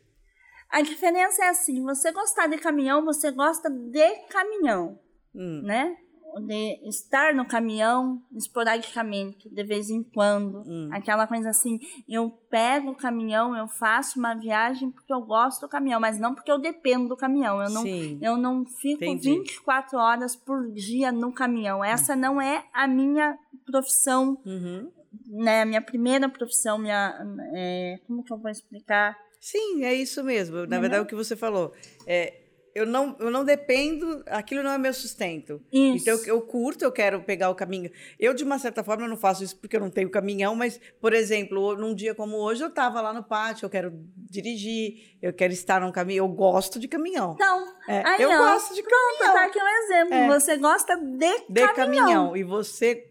[0.71, 4.99] A diferença é assim, você gostar de caminhão, você gosta de caminhão,
[5.35, 5.61] hum.
[5.63, 5.95] né?
[6.39, 10.63] De estar no caminhão esporadicamente, de vez em quando.
[10.65, 10.89] Hum.
[10.91, 15.69] Aquela coisa assim, eu pego o caminhão, eu faço uma viagem porque eu gosto do
[15.69, 17.61] caminhão, mas não porque eu dependo do caminhão.
[17.61, 17.83] Eu não,
[18.21, 19.39] eu não fico Entendi.
[19.39, 21.83] 24 horas por dia no caminhão.
[21.83, 22.19] Essa hum.
[22.19, 24.91] não é a minha profissão, uhum.
[25.27, 25.61] né?
[25.61, 27.17] A minha primeira profissão, minha...
[27.53, 29.17] É, como que eu vou explicar?
[29.39, 30.65] Sim, é isso mesmo.
[30.65, 30.81] Na uhum.
[30.81, 31.73] verdade, é o que você falou.
[32.05, 32.46] É,
[32.77, 35.59] eu não, eu não dependo, aquilo não é meu sustento.
[35.73, 36.03] Isso.
[36.03, 37.89] Então eu, eu, curto, eu quero pegar o caminho.
[38.19, 41.11] Eu, de uma certa forma, não faço isso porque eu não tenho caminhão, mas, por
[41.11, 45.53] exemplo, num dia como hoje, eu estava lá no pátio, eu quero dirigir, eu quero
[45.53, 47.35] estar num caminhão, eu gosto de caminhão.
[47.39, 48.37] Não, é, eu não.
[48.37, 49.17] gosto de caminhão.
[49.17, 50.13] Pronto, tá aqui um exemplo.
[50.13, 50.27] É.
[50.27, 51.73] Você gosta de, de caminhão.
[51.73, 52.37] caminhão.
[52.37, 53.07] E você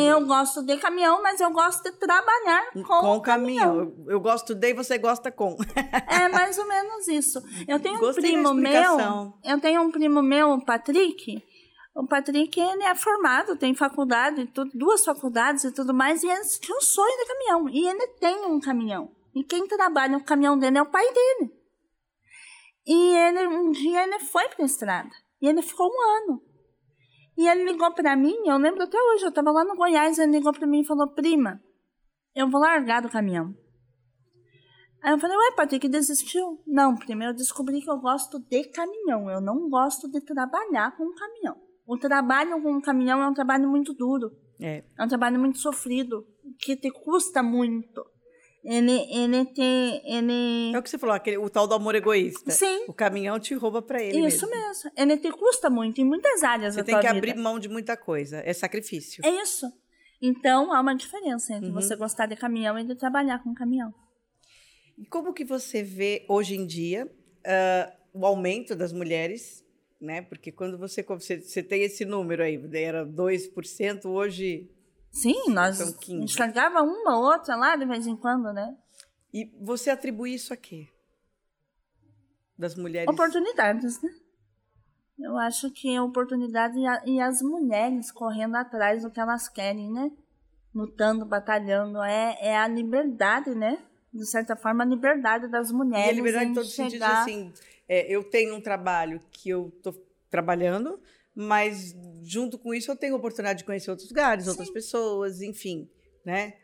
[0.00, 3.22] eu gosto de caminhão, mas eu gosto de trabalhar com, com caminhão.
[3.22, 3.78] caminhão.
[3.78, 5.56] Eu, eu, gosto de e você gosta com.
[6.08, 7.42] é mais ou menos isso.
[7.68, 9.34] Eu tenho Gostei um primo meu.
[9.44, 11.42] Eu tenho um primo meu, o Patrick.
[11.94, 16.42] O Patrick, ele é formado, tem faculdade, tudo, duas faculdades e tudo mais, e ele
[16.58, 17.68] tinha um sonho de caminhão.
[17.68, 19.10] E ele tem um caminhão.
[19.34, 21.52] E quem trabalha no caminhão dele é o pai dele.
[22.86, 25.10] E ele, um dia ele foi para a estrada.
[25.40, 26.42] E ele ficou um ano.
[27.36, 30.32] E ele ligou para mim, eu lembro até hoje, eu tava lá no Goiás, ele
[30.32, 31.60] ligou para mim e falou: Prima,
[32.34, 33.54] eu vou largar do caminhão.
[35.02, 36.62] Aí eu falei: Ué, Patrick, desistiu?
[36.66, 41.12] Não, primeiro eu descobri que eu gosto de caminhão, eu não gosto de trabalhar com
[41.14, 41.56] caminhão.
[41.86, 44.30] O trabalho com caminhão é um trabalho muito duro.
[44.60, 44.84] É.
[44.96, 46.24] É um trabalho muito sofrido,
[46.60, 48.04] que te custa muito.
[48.64, 50.02] Ele, ele tem.
[50.04, 50.72] Ele...
[50.74, 52.50] É o que você falou, aquele, o tal do amor egoísta.
[52.50, 52.84] Sim.
[52.86, 54.26] O caminhão te rouba para ele.
[54.26, 54.66] Isso mesmo.
[54.66, 54.90] mesmo.
[54.96, 57.16] Ele te custa muito em muitas áreas Você tem que vida.
[57.16, 58.40] abrir mão de muita coisa.
[58.44, 59.24] É sacrifício.
[59.26, 59.66] É isso.
[60.20, 61.74] Então há uma diferença entre Uhum.
[61.74, 63.92] você gostar de caminhão e de trabalhar com caminhão.
[64.96, 67.10] E como que você vê hoje em dia
[67.44, 69.64] ah, o aumento das mulheres,
[70.00, 70.22] né?
[70.22, 74.70] Porque quando você, você, você tem esse número aí, era 2%, hoje...
[75.12, 76.24] Sim, nós São 15.
[76.24, 78.74] enxergava uma ou outra lá de vez em quando, né?
[79.32, 80.88] E você atribui isso a quê?
[82.58, 83.12] Das mulheres...
[83.12, 84.10] Oportunidades, né?
[85.18, 89.48] Eu acho que a oportunidade e, a- e as mulheres correndo atrás do que elas
[89.48, 90.10] querem, né?
[90.74, 92.02] Lutando, batalhando.
[92.02, 93.78] É, é a liberdade, né?
[94.12, 96.08] De certa forma, a liberdade das E mulheres.
[96.08, 97.52] a liberdade em sentidos, chegar- assim,
[97.88, 99.94] é, eu tenho um trabalho que eu estou
[100.30, 100.98] trabalhando,
[101.34, 105.88] mas junto com isso eu tenho a oportunidade de conhecer outros lugares, outras pessoas, enfim,
[106.24, 106.54] né?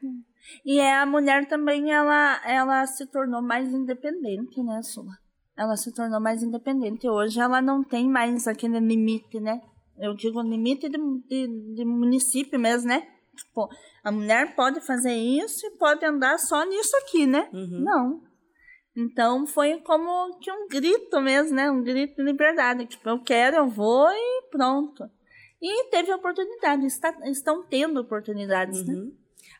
[0.64, 5.12] E é, a mulher também, ela, ela se tornou mais independente, né, Sula?
[5.56, 7.08] Ela se tornou mais independente.
[7.08, 9.60] Hoje ela não tem mais aquele limite, né?
[9.98, 13.02] Eu digo limite de, de, de município mesmo, né?
[13.36, 13.68] Tipo,
[14.04, 17.48] a mulher pode fazer isso e pode andar só nisso aqui, né?
[17.52, 17.80] Uhum.
[17.80, 18.27] Não.
[19.00, 21.70] Então foi como que um grito mesmo, né?
[21.70, 22.84] Um grito de liberdade.
[22.86, 25.08] Tipo, eu quero, eu vou e pronto.
[25.62, 28.94] E teve oportunidade, está, estão tendo oportunidades, né?
[28.94, 29.12] Uhum.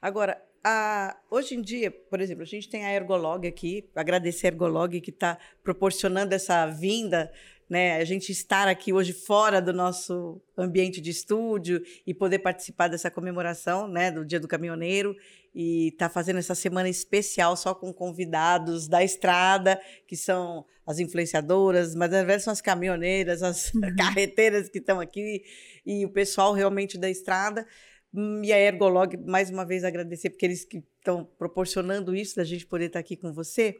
[0.03, 4.51] Agora, a- hoje em dia, por exemplo, a gente tem a Ergolog aqui, agradecer a
[4.51, 7.33] Ergolog que está proporcionando essa vinda,
[7.69, 7.97] né?
[7.97, 13.11] A gente estar aqui hoje fora do nosso ambiente de estúdio e poder participar dessa
[13.11, 15.15] comemoração, né, do Dia do Caminhoneiro
[15.55, 21.95] e está fazendo essa semana especial só com convidados da estrada, que são as influenciadoras,
[21.95, 25.43] mas na verdade são as caminhoneiras, as carreteiras que estão aqui
[25.85, 27.67] e o pessoal realmente da estrada.
[28.15, 32.45] Hum, E a Ergolog, mais uma vez, agradecer, porque eles que estão proporcionando isso, da
[32.45, 33.77] gente poder estar aqui com você.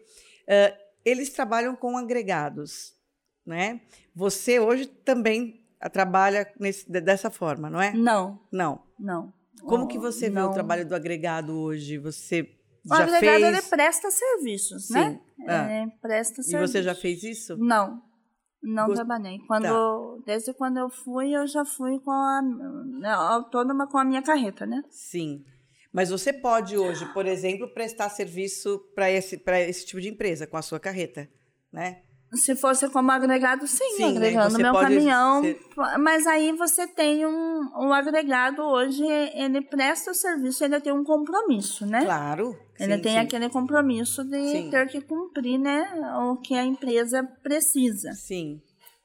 [0.47, 2.95] Ah, eles trabalham com agregados,
[3.49, 3.81] né?
[4.15, 7.93] Você hoje também ah, trabalha nesse- de- dessa forma, não é?
[7.93, 8.81] Não, Não.
[8.99, 9.33] não.
[9.63, 10.51] Como que você vê não.
[10.51, 11.99] o trabalho do agregado hoje?
[11.99, 12.43] Você
[12.85, 13.69] O já agregado ele fez?
[13.69, 14.95] presta serviços, Sim.
[14.95, 15.21] né?
[15.49, 15.73] Ah.
[15.83, 16.71] Ele presta E serviços.
[16.73, 17.57] você já fez isso?
[17.57, 18.01] Não,
[18.63, 19.05] não Gost- Tá.
[19.05, 19.39] trabalhei.
[19.47, 22.41] Quando, Desde quando eu fui, eu já fui com a,
[23.01, 24.83] né, autônoma com a minha carreta, né?
[24.91, 25.45] Sim.
[25.93, 30.47] Mas você pode hoje, por exemplo, prestar serviço para esse, para esse tipo de empresa
[30.47, 31.29] com a sua carreta,
[31.73, 32.03] né?
[32.35, 34.29] Se fosse como agregado, sim, Sim, né?
[34.29, 35.43] agregando Você meu caminhão.
[35.43, 35.59] ser-
[35.99, 39.03] Mas aí você tem um, um agregado hoje,
[39.35, 42.05] ele presta o serviço, ele tem um compromisso, né?
[42.05, 42.55] Claro.
[42.79, 43.19] Ele sim, tem sim.
[43.19, 45.89] aquele compromisso de ter que cumprir, né?
[46.23, 48.13] O que a empresa precisa.
[48.13, 48.61] Sim.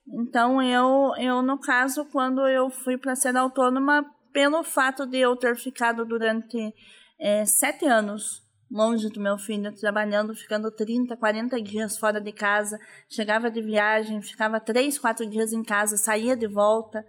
[0.06, 5.34] Então, eu, eu no caso, quando eu fui para ser autônoma, pelo fato de eu
[5.38, 6.74] ter ficado durante
[7.20, 8.43] eh, sete anos
[8.74, 14.20] longe do meu filho, trabalhando, ficando 30, 40 dias fora de casa, chegava de viagem,
[14.22, 17.06] ficava três, quatro dias em casa, saía de volta.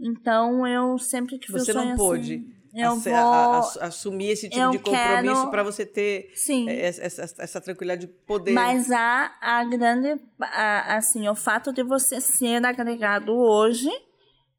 [0.00, 3.14] Então, eu sempre tive Você o sonho não pôde assim, eu vou...
[3.14, 6.68] a- a- ass- assumir esse tipo de compromisso para você ter Sim.
[6.68, 8.52] eh, essa, essa- essa tranquilidade de poder.
[8.52, 13.88] Mas há a grande, a- assim, o fato de você ser agregado hoje,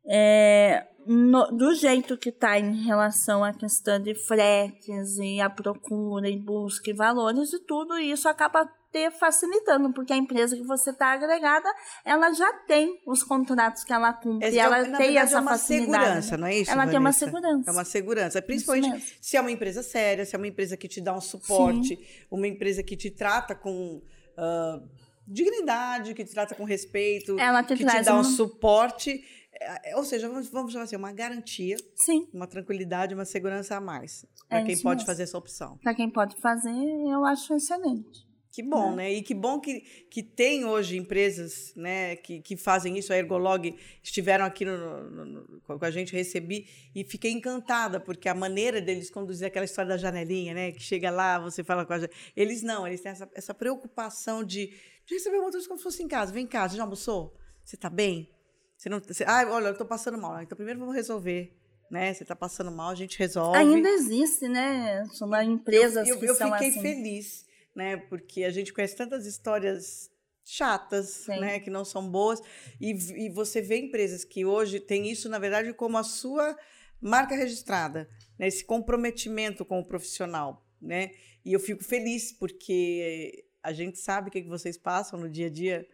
[0.10, 6.30] é, no- do jeito que está em relação à questão de fretes e a procura
[6.30, 10.92] e busca e valores e tudo isso acaba te facilitando, porque a empresa que você
[10.92, 11.70] está agregada,
[12.06, 15.52] ela já tem os contratos que ela cumpre, É- ela tem verdade, essa é uma
[15.52, 16.04] facilidade.
[16.06, 16.72] segurança, não é isso?
[16.72, 17.26] Ela tem uma Vanessa?
[17.26, 17.70] segurança.
[17.70, 18.42] É uma segurança.
[18.42, 22.00] Principalmente se é uma empresa séria, se é uma empresa que te dá um suporte,
[22.32, 24.02] uma empresa que te trata com
[24.38, 24.80] ah,
[25.28, 29.22] dignidade, que te trata com respeito, Ela te que te dá um uma- suporte.
[29.60, 33.82] É, Ou seja, vamos, vamos chamar assim, uma garantia, Sim, uma tranquilidade, uma segurança a
[33.82, 34.26] mais.
[34.48, 35.08] Para É quem pode mesmo.
[35.08, 35.78] fazer essa opção.
[35.82, 38.26] para quem pode fazer, eu acho excelente.
[38.52, 39.14] Que bom, né?
[39.14, 43.14] E que bom que, que tem hoje empresas né, que, que fazem isso.
[43.14, 48.28] A Ergolog estiveram aqui no, no- no- com a gente, recebi e fiquei encantada, porque
[48.28, 50.72] a maneira deles conduzir aquela história da janelinha, né?
[50.72, 52.12] Que chega lá, você fala com a gente.
[52.36, 54.72] Eles não, eles têm essa, essa preocupação de,
[55.08, 56.34] de receber o motorista como se fosse em casa.
[56.34, 57.34] Vem cá, você já almoçou?
[57.64, 58.30] Você está bem?
[58.78, 60.42] Você não, você, ah, olha, eu estou passando mal.
[60.42, 61.56] Então, primeiro vamos resolver.
[61.90, 62.14] Né?
[62.14, 63.58] Você está passando mal, a gente resolve.
[63.58, 65.06] Ainda existe, né?
[65.14, 66.82] São empresas Eu, eu, que eu são fiquei assim.
[66.82, 67.96] feliz, né?
[67.96, 70.12] Porque a gente conhece tantas histórias
[70.44, 71.40] chatas, Sim.
[71.40, 71.62] né?
[71.62, 72.42] Que não são boas.
[72.80, 76.58] E, e você vê empresas que hoje têm isso, na verdade, como a sua
[77.00, 78.48] marca registrada, né?
[78.48, 81.12] Esse comprometimento com o profissional, né?
[81.46, 85.48] E eu fico feliz porque a gente sabe o que que vocês passam no dia
[85.48, 85.86] a dia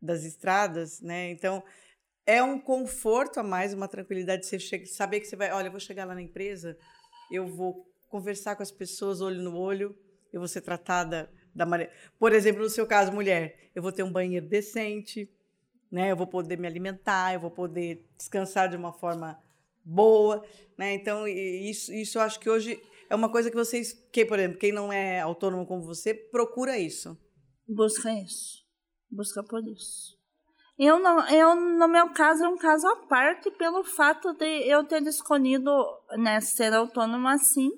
[0.00, 1.30] das estradas, né?
[1.30, 1.62] Então
[2.24, 5.70] é um conforto a mais, uma tranquilidade de você saber que você vai, olha, eu
[5.70, 6.78] vou chegar lá na empresa,
[7.30, 9.94] eu vou conversar com as pessoas olho no olho,
[10.32, 11.92] eu vou ser tratada da maneira.
[12.18, 15.30] Por exemplo, no seu caso, mulher, eu vou ter um banheiro decente,
[15.92, 16.10] né?
[16.10, 19.38] Eu vou poder me alimentar, eu vou poder descansar de uma forma
[19.84, 20.42] boa,
[20.78, 20.94] né?
[20.94, 22.80] Então, isso, isso eu acho que hoje
[23.10, 26.78] é uma coisa que vocês, que, por exemplo, quem não é autônomo como você, procura
[26.78, 27.18] isso.
[27.68, 28.64] Busca isso.
[29.10, 30.16] Busca por isso.
[30.78, 34.84] Eu, não, eu, no meu caso, é um caso à parte pelo fato de eu
[34.84, 35.70] ter escolhido
[36.16, 37.70] né, ser autônoma assim.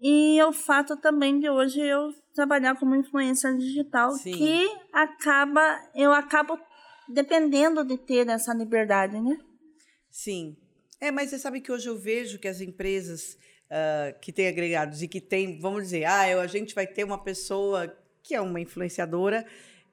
[0.00, 4.32] E o fato também de hoje eu trabalhar como influencer digital, Sim.
[4.32, 6.58] que acaba, eu acabo
[7.08, 9.38] dependendo de ter essa liberdade, né?
[10.10, 10.56] Sim.
[11.00, 13.38] É, mas você sabe que hoje eu vejo que as empresas
[13.70, 17.22] uh, que têm agregados e que têm, vamos dizer, ah, a gente vai ter uma
[17.22, 19.46] pessoa que é uma influenciadora.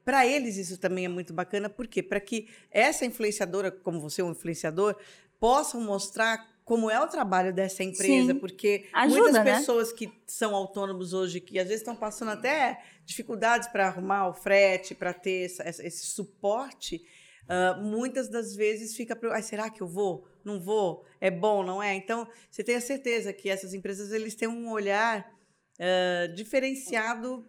[0.03, 2.03] Para eles isso também é muito bacana, por quê?
[2.03, 4.95] Para que essa influenciadora, como você é um influenciador,
[5.39, 8.39] possam mostrar como é o trabalho dessa empresa, Sim.
[8.39, 9.57] porque Ajuda, muitas né?
[9.57, 14.33] pessoas que são autônomos hoje, que às vezes estão passando até dificuldades para arrumar o
[14.33, 17.05] frete, para ter essa, esse suporte,
[17.49, 20.27] uh, muitas das vezes fica, ah, será que eu vou?
[20.43, 21.05] Não vou?
[21.19, 21.95] É bom, não é?
[21.95, 25.31] Então, você tem a certeza que essas empresas eles têm um olhar
[25.79, 27.45] uh, diferenciado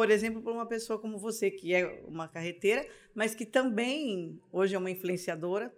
[0.00, 4.74] por exemplo, para uma pessoa como você, que é uma carreteira, mas que também hoje
[4.74, 5.70] é uma influenciadora,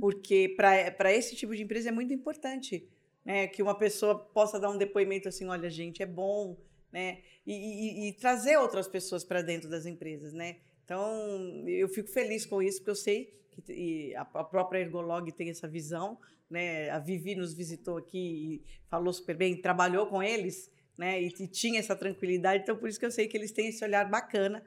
[0.00, 2.88] porque para esse tipo de empresa é muito importante
[3.24, 6.56] né, que uma pessoa possa dar um depoimento assim: olha, gente, é bom,
[6.92, 7.18] né?
[7.44, 10.58] E, e, e trazer outras pessoas para dentro das empresas, né?
[10.84, 15.48] Então, eu fico feliz com isso, porque eu sei que a, a própria Ergolog tem
[15.48, 16.18] essa visão,
[16.50, 16.90] né?
[16.90, 21.22] A Vivi nos visitou aqui e falou super bem, trabalhou com eles, né?
[21.22, 23.84] E, e, tinha essa tranquilidade, então por isso que eu sei que eles têm esse
[23.84, 24.62] olhar bacana,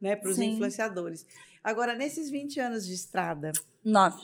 [0.00, 1.26] né, para os influenciadores.
[1.62, 3.52] Agora, nesses 20 anos de estrada,
[3.84, 4.22] nove.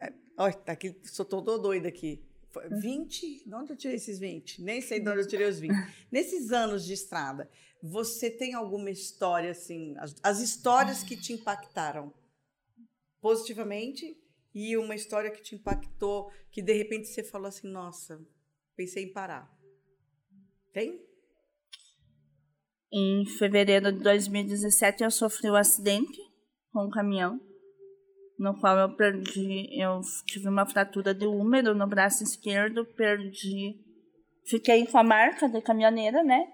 [0.00, 2.22] É, olha, tá aqui, sou todo doida aqui.
[2.70, 3.44] 20?
[3.44, 4.62] De onde eu tirei esses 20?
[4.62, 5.72] Nem sei de onde eu tirei os 20.
[6.10, 7.48] Nesses anos de estrada,
[7.82, 12.12] você tem alguma história, assim, as, as histórias que te impactaram
[13.20, 14.16] positivamente
[14.54, 18.20] e uma história que te impactou, que de repente você falou assim, nossa,
[18.76, 19.50] pensei em parar.
[20.72, 21.04] Tem?
[22.92, 26.18] Em fevereiro de 2017 eu sofri um acidente
[26.72, 27.40] com um caminhão,
[28.40, 33.76] no qual eu perdi, eu tive uma fratura de úmero no braço esquerdo, perdi,
[34.46, 36.46] fiquei com a marca de caminhoneira, né?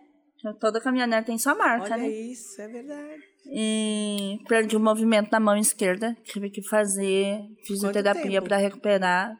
[0.58, 2.08] Toda caminhoneira tem sua marca, Olha né?
[2.08, 3.22] isso, é verdade.
[3.46, 9.38] E perdi o movimento da mão esquerda, tive que fazer fisioterapia para recuperar.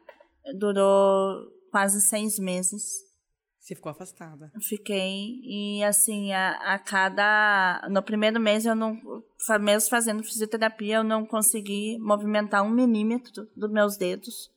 [0.56, 3.04] Durou quase seis meses.
[3.66, 4.52] Você ficou afastada?
[4.62, 5.40] Fiquei.
[5.42, 7.84] E assim, a, a cada.
[7.90, 8.96] No primeiro mês eu não.
[9.60, 14.52] Mesmo fazendo fisioterapia, eu não consegui movimentar um milímetro dos meus dedos.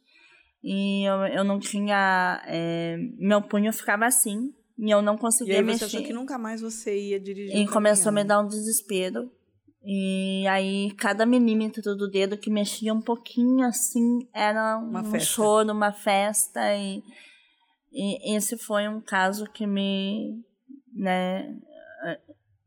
[0.64, 2.40] E eu, eu não tinha.
[2.46, 4.54] É, meu punho ficava assim.
[4.78, 5.86] E eu não conseguia e aí você mexer.
[5.86, 7.58] achou que nunca mais você ia dirigir?
[7.58, 9.32] E começou a me dar um desespero.
[9.84, 15.72] E aí, cada milímetro do dedo que mexia um pouquinho assim, era um uma choro,
[15.72, 16.60] uma festa.
[16.78, 17.02] E
[17.92, 20.44] e esse foi um caso que me,
[20.94, 21.56] né,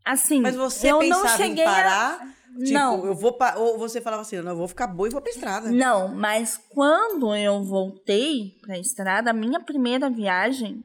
[0.05, 2.21] assim, Mas você eu não cheguei em parar?
[2.21, 2.43] A...
[2.59, 3.07] Tipo, não.
[3.07, 3.55] eu vou pa...
[3.57, 5.71] ou você falava assim, não, eu vou ficar boa e vou pra estrada.
[5.71, 10.85] Não, mas quando eu voltei pra estrada, a minha primeira viagem,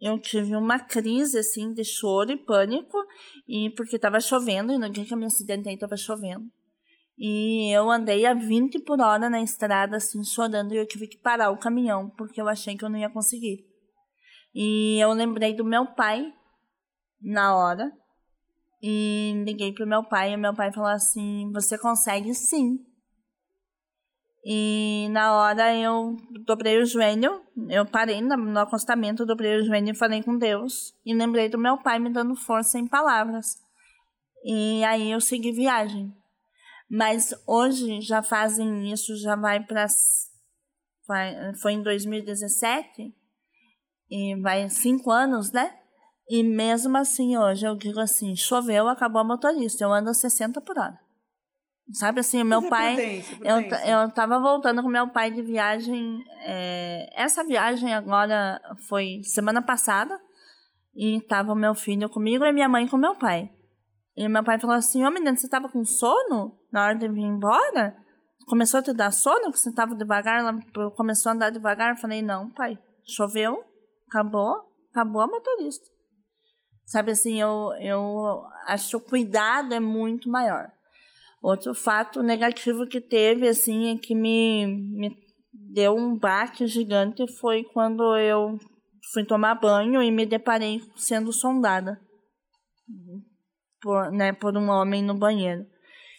[0.00, 2.96] eu tive uma crise assim de choro e pânico,
[3.46, 6.46] e porque estava chovendo, e no dia que eu me acidentei estava chovendo.
[7.18, 11.18] E eu andei a 20 por hora na estrada, assim, chorando, e eu tive que
[11.18, 13.71] parar o caminhão, porque eu achei que eu não ia conseguir.
[14.54, 16.32] E eu lembrei do meu pai
[17.20, 17.90] na hora.
[18.82, 22.78] E liguei pro meu pai e meu pai falou assim: Você consegue sim.
[24.44, 29.96] E na hora eu dobrei o joelho, eu parei no acostamento, dobrei o joelho e
[29.96, 30.92] falei com Deus.
[31.06, 33.54] E lembrei do meu pai me dando força em palavras.
[34.44, 36.12] E aí eu segui viagem.
[36.90, 39.86] Mas hoje já fazem isso, já vai para.
[41.60, 43.14] Foi em 2017
[44.12, 45.74] e vai cinco anos, né?
[46.28, 50.60] E mesmo assim, hoje eu digo assim, choveu, acabou a motorista, eu ando a 60
[50.60, 50.98] por hora.
[51.92, 52.94] Sabe assim, meu é pai.
[52.94, 53.90] Prudência, prudência.
[53.90, 56.22] Eu, eu tava voltando com meu pai de viagem.
[56.44, 60.18] É, essa viagem agora foi semana passada.
[60.94, 63.50] E tava meu filho comigo e minha mãe com meu pai.
[64.16, 67.08] E meu pai falou assim: Ô oh, menino, você tava com sono na hora de
[67.08, 67.96] vir embora?
[68.46, 69.50] Começou a te dar sono?
[69.50, 70.42] Que você tava devagar?
[70.96, 71.90] Começou a andar devagar?
[71.90, 73.64] Eu falei: Não, pai, choveu,
[74.12, 74.54] acabou,
[74.90, 75.86] acabou a motorista.
[76.84, 80.70] Sabe assim, eu, eu acho que o cuidado é muito maior.
[81.42, 85.16] Outro fato negativo que teve, assim, é que me, me
[85.72, 88.58] deu um baque gigante foi quando eu
[89.12, 91.98] fui tomar banho e me deparei sendo sondada.
[93.80, 95.66] por, né, por um homem no banheiro.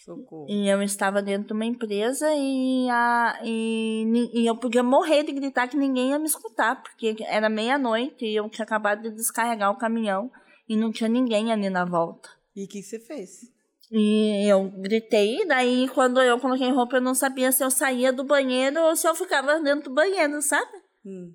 [0.03, 0.47] Socorro.
[0.49, 5.31] E eu estava dentro de uma empresa e, a, e, e eu podia morrer de
[5.31, 9.71] gritar que ninguém ia me escutar, porque era meia-noite e eu tinha acabado de descarregar
[9.71, 10.29] o caminhão
[10.67, 12.29] e não tinha ninguém ali na volta.
[12.53, 13.49] E o que você fez?
[13.89, 18.23] E eu gritei, daí quando eu coloquei roupa eu não sabia se eu saía do
[18.23, 20.81] banheiro ou se eu ficava dentro do banheiro, sabe?
[21.05, 21.33] Hum.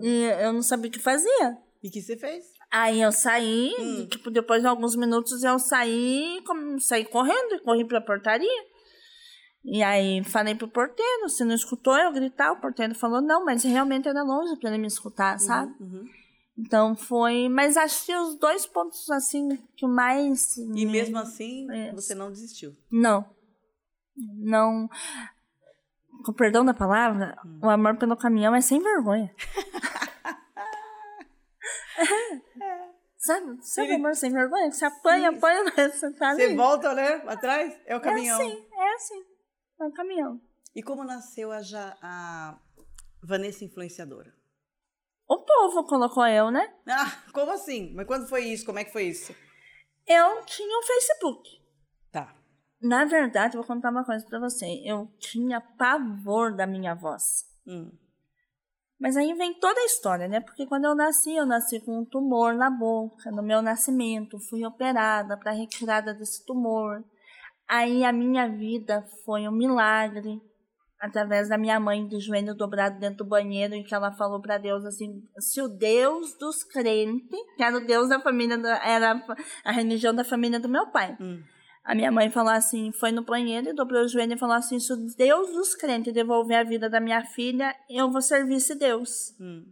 [0.00, 1.58] E eu não sabia o que fazia.
[1.82, 2.44] E o que você fez?
[2.72, 4.06] Aí eu saí, Hum.
[4.06, 6.40] tipo, depois de alguns minutos eu saí,
[6.78, 8.64] saí correndo e corri pra portaria.
[9.64, 13.62] E aí falei pro porteiro, se não escutou eu gritar, o porteiro falou não, mas
[13.64, 15.74] realmente era longe pra ele me escutar, sabe?
[15.80, 16.04] Uhum.
[16.58, 21.70] Então foi, mas acho que os dois pontos assim que mais E me- mesmo assim,
[21.70, 21.92] É.
[21.92, 22.74] você não desistiu.
[22.90, 23.24] não.
[24.38, 24.88] Não
[26.24, 27.60] com perdão da palavra, Hum.
[27.62, 29.34] o amor pelo caminhão é sem vergonha.
[33.18, 33.58] Sabe?
[33.62, 34.70] Sabe Ele- amor sem vergonha?
[34.72, 35.36] Você apanha, Sim.
[35.36, 36.48] apanha, mas você tá ali.
[36.48, 37.22] Você volta, né?
[37.26, 37.78] Atrás?
[37.86, 38.40] É o É caminhão.
[38.40, 39.24] assim, é assim.
[39.80, 40.40] É o caminhão.
[40.74, 42.58] E como nasceu a, Ja- a
[43.22, 44.32] Vanessa influenciadora?
[45.28, 46.74] O povo colocou eu, né?
[46.88, 47.92] Ah, como assim?
[47.94, 48.64] Mas quando foi isso?
[48.66, 49.34] Como é que foi isso?
[50.06, 51.48] Eu tinha um Facebook.
[52.10, 52.34] Tá.
[52.80, 54.66] Na verdade, vou contar uma coisa pra você.
[54.84, 57.44] Eu tinha pavor da minha voz.
[57.66, 57.92] Hum.
[59.00, 60.40] Mas aí vem toda a história, né?
[60.40, 64.38] Porque quando eu nasci, eu nasci com um tumor na boca, no meu nascimento.
[64.50, 67.02] Fui operada para retirada desse tumor.
[67.66, 70.38] Aí a minha vida foi um milagre.
[71.00, 74.58] Através da minha mãe de joelho dobrado dentro do banheiro, em que ela falou para
[74.58, 79.18] Deus assim: se o Deus dos crentes, que era o Deus da família, da, era
[79.64, 81.42] a religião da família do meu pai, Hum.
[81.84, 84.78] A minha mãe falou assim, foi no banheiro e dobrou o joelho e falou assim,
[84.78, 88.74] se o Deus dos crentes devolver a vida da minha filha, eu vou servir esse
[88.74, 89.34] Deus.
[89.40, 89.64] Hum.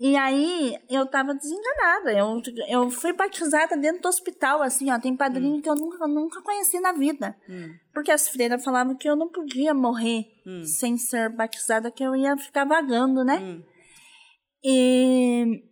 [0.00, 2.12] E aí, eu tava desenganada.
[2.12, 4.98] Eu, eu fui batizada dentro do hospital, assim, ó.
[4.98, 7.36] Tem padrinho que eu nunca, nunca conheci na vida.
[7.48, 7.72] Hum.
[7.94, 10.64] Porque as freiras falavam que eu não podia morrer Hum.
[10.64, 13.38] sem ser batizada, que eu ia ficar vagando, né?
[13.38, 13.62] Hum.
[14.64, 15.62] E,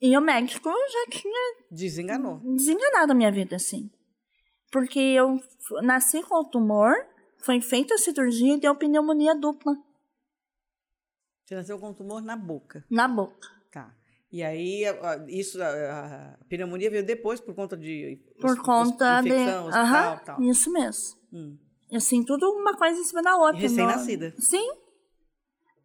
[0.00, 2.40] e o médico já tinha Desenganou.
[2.56, 3.90] desenganado a minha vida, assim.
[4.70, 5.38] Porque eu
[5.82, 6.94] nasci com o tumor,
[7.44, 9.74] foi feita a cirurgia e deu pneumonia dupla
[11.44, 12.84] Você nasceu com um tumor na boca.
[12.90, 13.48] na boca.
[13.72, 13.94] Tá.
[14.32, 14.82] E aí,
[15.28, 19.32] isso, a, pneumonia veio depois por conta de Por hos- conta hos- de.
[19.32, 20.42] hospital tal.
[20.42, 21.16] isso mesmo.
[21.32, 21.56] Hum.
[21.92, 23.60] Assim, tudo uma coisa em cima da outra.
[23.60, 24.34] Recém-nascida.
[24.38, 24.68] Sim.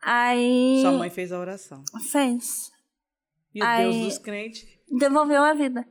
[0.01, 0.79] Aí.
[0.81, 1.83] Sua mãe fez a oração.
[2.11, 2.71] Fez.
[3.53, 4.65] E o Aí- Deus dos crentes.
[4.89, 5.87] Devolveu a vida.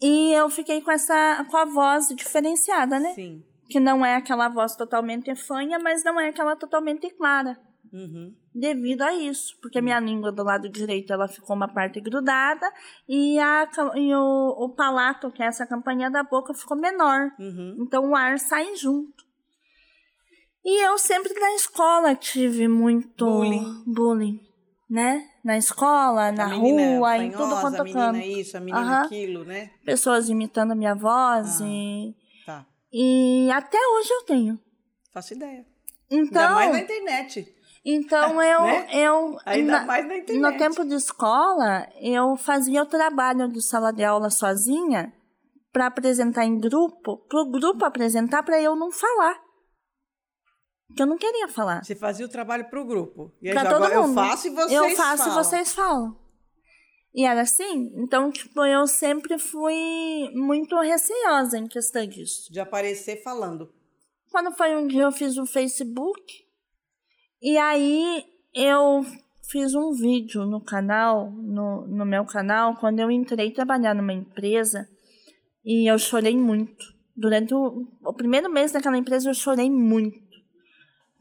[0.00, 1.44] E eu fiquei com essa.
[1.50, 3.14] com a voz diferenciada, né?
[3.14, 3.42] Sim.
[3.68, 7.58] Que não é aquela voz totalmente fanha, mas não é aquela totalmente clara.
[7.92, 8.34] Uhum.
[8.54, 12.70] devido a isso, porque a minha língua do lado direito ela ficou uma parte grudada
[13.08, 17.30] e, a, e o, o palato, que é essa campanha da boca, ficou menor.
[17.38, 17.76] Uhum.
[17.80, 19.24] Então o ar sai junto.
[20.64, 23.84] E eu sempre na escola tive muito Bullying.
[23.86, 24.40] bullying,
[24.90, 25.24] né?
[25.46, 28.18] Na escola, na rua, em tudo quanto a menina canto.
[28.26, 29.04] isso, a menina Aham.
[29.04, 29.70] aquilo, né?
[29.84, 31.64] Pessoas imitando a minha voz Ah.
[31.68, 32.66] e, Tá.
[32.92, 34.58] e até hoje eu tenho.
[35.12, 35.64] Faço ideia.
[36.10, 37.54] Então, Ainda mais na internet.
[37.84, 38.88] então eu, Né?
[38.92, 40.42] eu Ainda na- mais na internet.
[40.52, 45.12] No tempo de escola, eu fazia o trabalho de sala de aula sozinha
[45.72, 49.38] para apresentar em grupo, para o grupo apresentar para eu não falar.
[50.94, 51.84] Que eu não queria falar.
[51.84, 53.32] Você fazia o trabalho pro grupo.
[53.42, 54.08] E aí Pra já todo agora mundo.
[54.10, 55.40] eu faço e vocês Eu faço falam.
[55.40, 56.16] e vocês falam.
[57.14, 57.92] E era assim.
[57.96, 62.52] Então, tipo, eu sempre fui muito receosa em questão disso.
[62.52, 63.68] De aparecer falando.
[64.30, 66.22] Quando foi um dia eu fiz o Facebook
[67.42, 68.22] e aí
[68.54, 69.04] eu
[69.50, 74.86] fiz um vídeo no canal, no, no meu canal, quando eu entrei trabalhar numa empresa
[75.64, 76.84] e eu chorei muito.
[77.16, 80.18] Durante o, o primeiro mês daquela empresa eu chorei muito.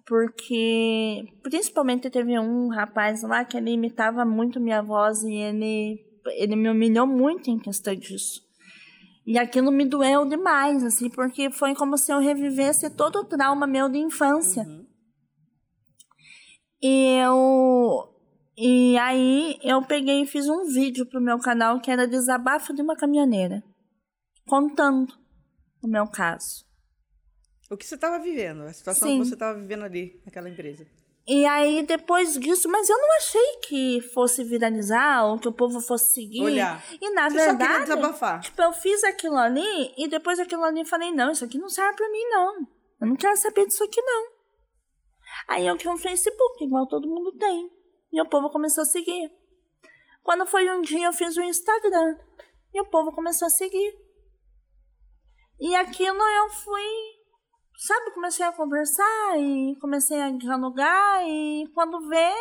[0.07, 5.99] Porque principalmente teve um rapaz lá que ele imitava muito minha voz e ele,
[6.37, 8.45] ele me humilhou muito em questão disso.
[9.25, 13.65] E aquilo me doeu demais, assim, porque foi como se eu revivesse todo o trauma
[13.65, 14.61] meu de infância.
[14.63, 14.85] Uhum.
[16.81, 18.11] E eu.
[18.55, 22.83] E aí eu peguei e fiz um vídeo pro meu canal que era desabafo de
[22.83, 23.63] uma caminhoneira.
[24.47, 25.11] Contando
[25.81, 26.64] o meu caso.
[27.69, 29.19] O que você estava vivendo, a situação Sim.
[29.19, 30.85] que você estava vivendo ali, naquela empresa.
[31.27, 35.81] E aí, depois disso, mas eu não achei que fosse viralizar ou que o povo
[35.81, 36.43] fosse seguir.
[36.43, 36.83] Olhar.
[37.01, 38.41] E na Você só verdade, desabafar.
[38.41, 41.67] tipo, eu fiz aquilo ali e depois aquilo ali eu falei, não, isso aqui não
[41.67, 42.67] serve pra mim, não.
[43.01, 44.27] Eu não quero saber disso aqui, não.
[45.47, 47.71] Aí eu tinha um Facebook, igual todo mundo tem.
[48.13, 49.31] E o povo começou a seguir.
[50.23, 52.17] Quando foi um dia, eu fiz o Instagram.
[52.71, 53.95] E o povo começou a seguir.
[55.59, 57.14] E aquilo eu fui,
[57.77, 62.31] sabe, comecei a conversar e comecei a dialogar e quando vê,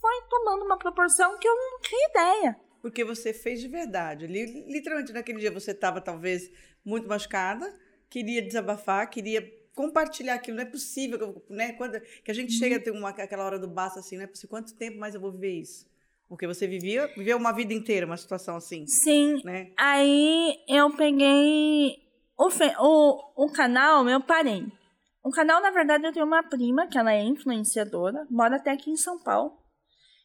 [0.00, 2.56] foi tomando uma proporção que eu não tinha ideia.
[2.82, 4.26] Porque você fez de verdade.
[4.26, 6.50] Literalmente naquele dia você estava talvez
[6.84, 7.74] muito machucada,
[8.10, 9.42] queria desabafar, queria
[9.74, 10.58] compartilhar aquilo.
[10.58, 11.72] Não é possível, né?
[11.72, 12.58] Quando que a gente uhum.
[12.58, 14.50] chega a ter uma, aquela hora do basta assim, não é possível.
[14.50, 15.86] Quanto tempo mais eu vou viver isso?
[16.28, 18.86] Porque você vivia, viveu uma vida inteira, uma situação assim.
[18.86, 19.40] Sim.
[19.44, 19.72] Né?
[19.76, 22.03] Aí eu peguei
[22.36, 22.48] o,
[22.80, 24.66] o, o canal, eu parei.
[25.24, 28.90] O canal, na verdade, eu tenho uma prima, que ela é influenciadora, mora até aqui
[28.90, 29.56] em São Paulo.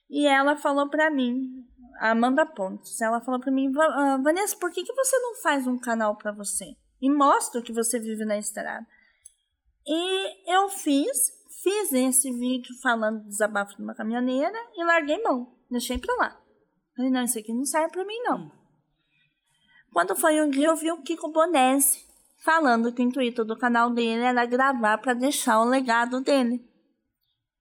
[0.10, 1.66] E ela falou pra mim,
[2.00, 5.78] Amanda Pontes, ela falou pra mim, ah, Vanessa, por que, que você não faz um
[5.78, 6.76] canal pra você?
[7.02, 8.86] E mostra o que você vive na estrada.
[9.88, 11.32] E eu fiz,
[11.64, 15.56] fiz esse vídeo falando do desabafo de uma caminhoneira e larguei mão.
[15.72, 16.42] Deixei pra lá.
[16.96, 18.59] Falei, não, isso aqui não serve pra mim, não.
[19.94, 23.90] Quando foi um dia, eu vi o Kiko Bonese falando que o intuito do canal
[23.90, 26.66] dele era gravar para deixar o legado dele.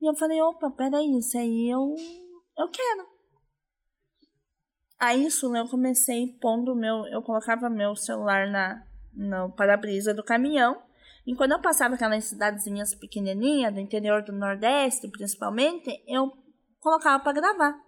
[0.01, 1.95] E eu falei, opa, peraí, isso aí eu,
[2.57, 3.07] eu quero.
[4.99, 10.81] Aí isso eu comecei pondo meu, eu colocava meu celular na no para-brisa do caminhão
[11.29, 16.33] e quando eu passava aquelas cidadezinhas pequenininhas, do interior do Nordeste, principalmente, eu
[16.81, 17.79] colocava para gravar.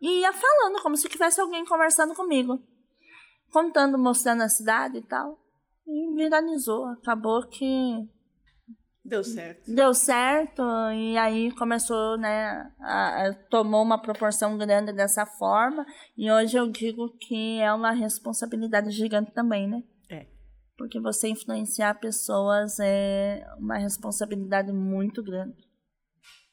[0.00, 2.60] E ia falando, como se tivesse alguém conversando comigo.
[3.52, 5.38] Contando, mostrando a cidade e tal.
[5.86, 6.86] E viralizou.
[6.86, 8.08] Acabou que.
[9.04, 9.74] Deu certo.
[9.74, 10.62] Deu certo.
[10.94, 12.70] E aí começou, né?
[12.80, 15.84] A, a, tomou uma proporção grande dessa forma.
[16.16, 19.82] E hoje eu digo que é uma responsabilidade gigante também, né?
[20.80, 25.68] porque você influenciar pessoas é uma responsabilidade muito grande.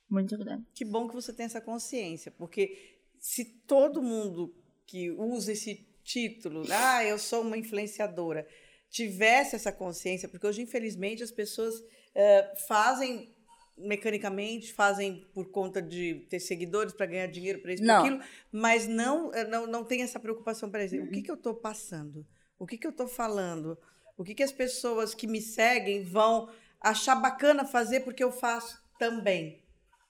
[0.09, 0.65] Muito grande.
[0.75, 4.53] Que bom que você tem essa consciência, porque se todo mundo
[4.85, 5.75] que usa esse
[6.07, 8.47] título, ah, eu sou uma influenciadora,
[8.89, 11.83] tivesse essa consciência, porque hoje, infelizmente, as pessoas
[12.15, 13.35] é, fazem
[13.77, 18.87] mecanicamente, fazem por conta de ter seguidores para ganhar dinheiro para isso, para aquilo, mas
[18.87, 22.25] não, eh, não, não tem essa preocupação, por exemplo, o que, que eu estou passando?
[22.57, 23.77] O que, que eu estou falando?
[24.17, 26.49] O que, que as pessoas que me seguem vão
[26.81, 29.61] achar bacana fazer porque eu faço também,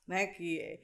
[0.07, 0.27] né?
[0.27, 0.79] Que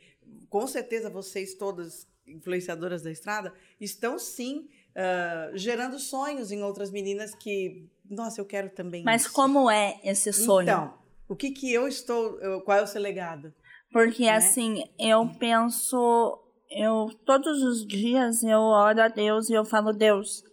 [0.49, 7.35] com certeza vocês todas influenciadoras da estrada estão sim uh, gerando sonhos em outras meninas
[7.35, 9.03] que, nossa, eu quero também.
[9.03, 9.33] Mas isso.
[9.33, 10.63] como é esse sonho?
[10.63, 10.93] Então,
[11.27, 13.53] o que que eu estou, qual é o seu legado?
[13.91, 14.31] Porque né?
[14.31, 16.39] assim, eu penso,
[16.69, 20.43] eu todos os dias eu oro a Deus e eu falo Deus,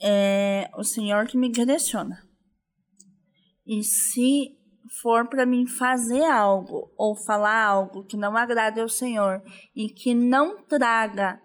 [0.00, 2.22] é o Senhor que me direciona.
[3.66, 4.58] E se
[5.00, 9.42] for para mim fazer algo ou falar algo que não agrade ao Senhor
[9.74, 11.40] e que não traga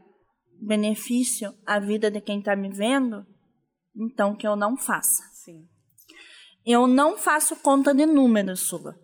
[0.60, 3.26] benefício à vida de quem está me vendo,
[3.96, 5.24] então que eu não faça.
[5.32, 5.68] Sim.
[6.66, 9.00] Eu não faço conta de números, Sula.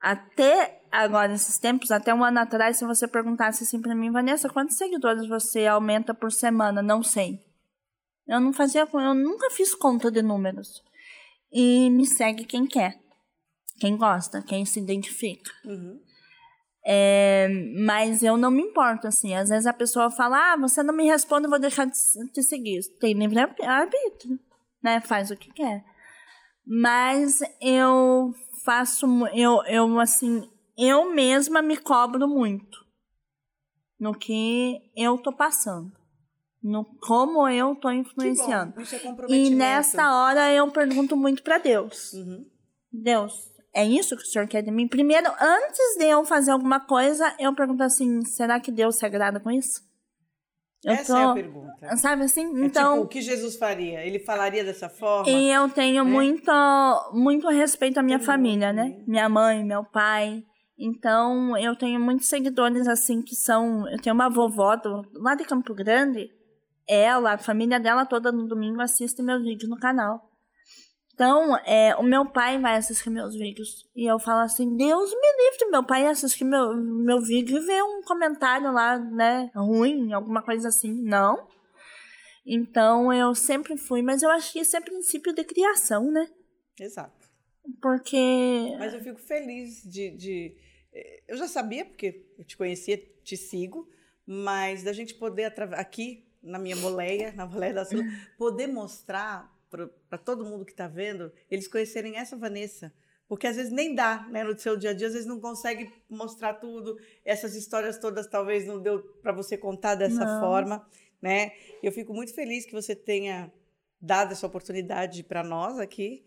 [0.00, 4.48] Até agora, esses tempos, até um ano atrás, se você perguntasse assim para mim, Vanessa,
[4.48, 6.82] quantos seguidores você aumenta por semana?
[6.82, 7.42] Não sei.
[8.26, 10.82] Eu não fazia, eu nunca fiz conta de números.
[11.52, 12.98] E me segue quem quer,
[13.78, 15.50] quem gosta, quem se identifica.
[15.64, 16.00] Uhum.
[16.86, 17.48] É,
[17.84, 19.34] mas eu não me importo, assim.
[19.34, 21.92] Às vezes a pessoa fala, ah, você não me responde, eu vou deixar de
[22.32, 22.80] te seguir.
[23.00, 24.38] Tem livre arbítrio,
[24.82, 25.00] né?
[25.00, 25.84] Faz o que quer.
[26.66, 28.32] Mas eu
[28.64, 32.84] faço, eu, eu assim, eu mesma me cobro muito
[33.98, 35.92] no que eu tô passando
[36.64, 38.80] no como eu tô influenciando.
[38.80, 42.14] Isso é e nessa hora eu pergunto muito para Deus.
[42.14, 42.46] Uhum.
[42.90, 43.34] Deus,
[43.74, 44.86] é isso que o Senhor quer de mim?
[44.86, 49.40] Primeiro, antes de eu fazer alguma coisa, eu pergunto assim: será que Deus se agrada
[49.40, 49.82] com isso?
[50.84, 51.96] Eu Essa tô, é a pergunta.
[51.96, 52.44] Sabe assim?
[52.44, 54.04] É então, tipo, o que Jesus faria?
[54.04, 55.30] Ele falaria dessa forma?
[55.30, 56.04] E eu tenho é?
[56.04, 56.52] muito,
[57.12, 58.76] muito respeito à minha Todo família, mundo.
[58.76, 59.02] né?
[59.06, 60.44] Minha mãe, meu pai.
[60.78, 63.88] Então, eu tenho muitos seguidores, assim, que são...
[63.88, 66.28] Eu tenho uma vovó do, lá de Campo Grande,
[66.86, 70.20] ela, a família dela toda no domingo assiste meus vídeos no canal.
[71.14, 73.88] Então, é, o meu pai vai assistir meus vídeos.
[73.94, 77.84] E eu falo assim, Deus me livre, meu pai assistir meu, meu vídeo e ver
[77.84, 80.92] um comentário lá, né, ruim, alguma coisa assim.
[80.92, 81.46] Não.
[82.44, 86.28] Então, eu sempre fui, mas eu acho que isso é princípio de criação, né?
[86.80, 87.28] Exato.
[87.80, 88.74] Porque...
[88.76, 90.10] Mas eu fico feliz de...
[90.10, 90.56] de...
[90.92, 93.88] Eh, eu já sabia, porque eu te conhecia, te sigo,
[94.26, 98.02] mas da gente poder, aqui, na minha boleia, na boleia da Sula,
[98.36, 99.53] poder mostrar
[100.08, 102.92] para todo mundo que está vendo, eles conhecerem essa Vanessa.
[103.26, 104.44] Porque às vezes nem dá, né?
[104.44, 106.98] No seu dia a dia, às vezes não consegue mostrar tudo.
[107.24, 110.40] Essas histórias todas talvez não deu para você contar dessa não.
[110.40, 110.86] forma.
[111.20, 111.52] né?
[111.82, 113.50] Eu fico muito feliz que você tenha
[114.00, 116.26] dado essa oportunidade para nós aqui,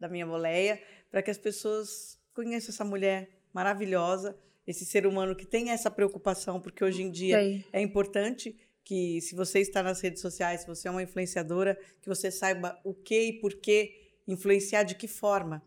[0.00, 5.46] da minha boleia, para que as pessoas conheçam essa mulher maravilhosa, esse ser humano que
[5.46, 7.64] tem essa preocupação, porque hoje em dia Sei.
[7.72, 8.56] é importante
[8.88, 12.80] que se você está nas redes sociais, se você é uma influenciadora, que você saiba
[12.82, 13.92] o que e por que
[14.26, 15.62] influenciar, de que forma,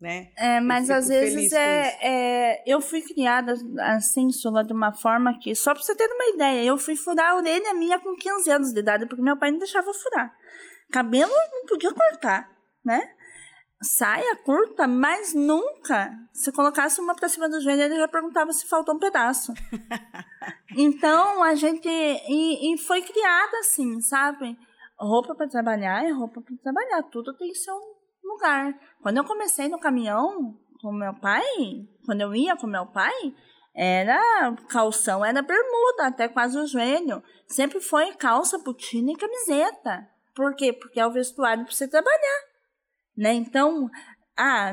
[0.00, 0.32] né?
[0.38, 2.62] É, mas às vezes é, é.
[2.66, 5.54] Eu fui criada assim, Sula, de uma forma que.
[5.54, 8.72] Só pra você ter uma ideia, eu fui furar a orelha minha com 15 anos
[8.72, 10.34] de idade, porque meu pai não deixava eu furar.
[10.90, 12.50] Cabelo não podia cortar,
[12.82, 13.13] né?
[13.84, 16.10] Saia curta, mas nunca.
[16.32, 19.52] Se colocasse uma pra cima do joelho, ele já perguntava se faltou um pedaço.
[20.76, 21.88] Então, a gente.
[21.88, 24.58] E, e foi criada assim, sabe?
[24.98, 27.02] Roupa para trabalhar é roupa para trabalhar.
[27.04, 27.74] Tudo tem seu
[28.22, 28.74] lugar.
[29.00, 31.44] Quando eu comecei no caminhão com meu pai,
[32.04, 33.12] quando eu ia com meu pai,
[33.74, 37.22] era calção, era bermuda, até quase o joelho.
[37.46, 40.08] Sempre foi calça, botina e camiseta.
[40.34, 40.72] Por quê?
[40.72, 42.53] Porque é o vestuário para você trabalhar.
[43.16, 43.34] Né?
[43.34, 43.88] Então,
[44.36, 44.72] ah,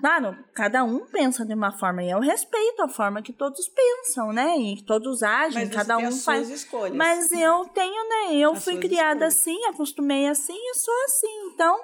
[0.00, 4.32] claro, cada um pensa de uma forma e eu respeito a forma que todos pensam,
[4.32, 4.56] né?
[4.58, 6.46] E todos agem, Mas cada um as faz.
[6.48, 6.96] suas escolhas.
[6.96, 8.34] Mas eu tenho, né?
[8.36, 9.34] Eu As fui criada escolhas.
[9.34, 11.50] assim, acostumei assim e sou assim.
[11.54, 11.76] Então,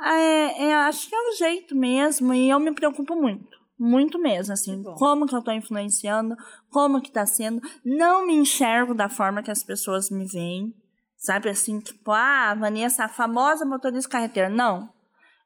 [0.00, 3.58] é, é, acho que é o jeito mesmo e eu me preocupo muito.
[3.80, 4.94] Muito mesmo, assim, Que bom.
[4.94, 6.34] como que eu tô influenciando,
[6.70, 7.60] como que tá sendo.
[7.84, 10.74] Não me enxergo da forma que as pessoas me veem,
[11.16, 14.48] sabe, assim, tipo, ah, Vanessa, a famosa motorista carreteira.
[14.48, 14.88] Não.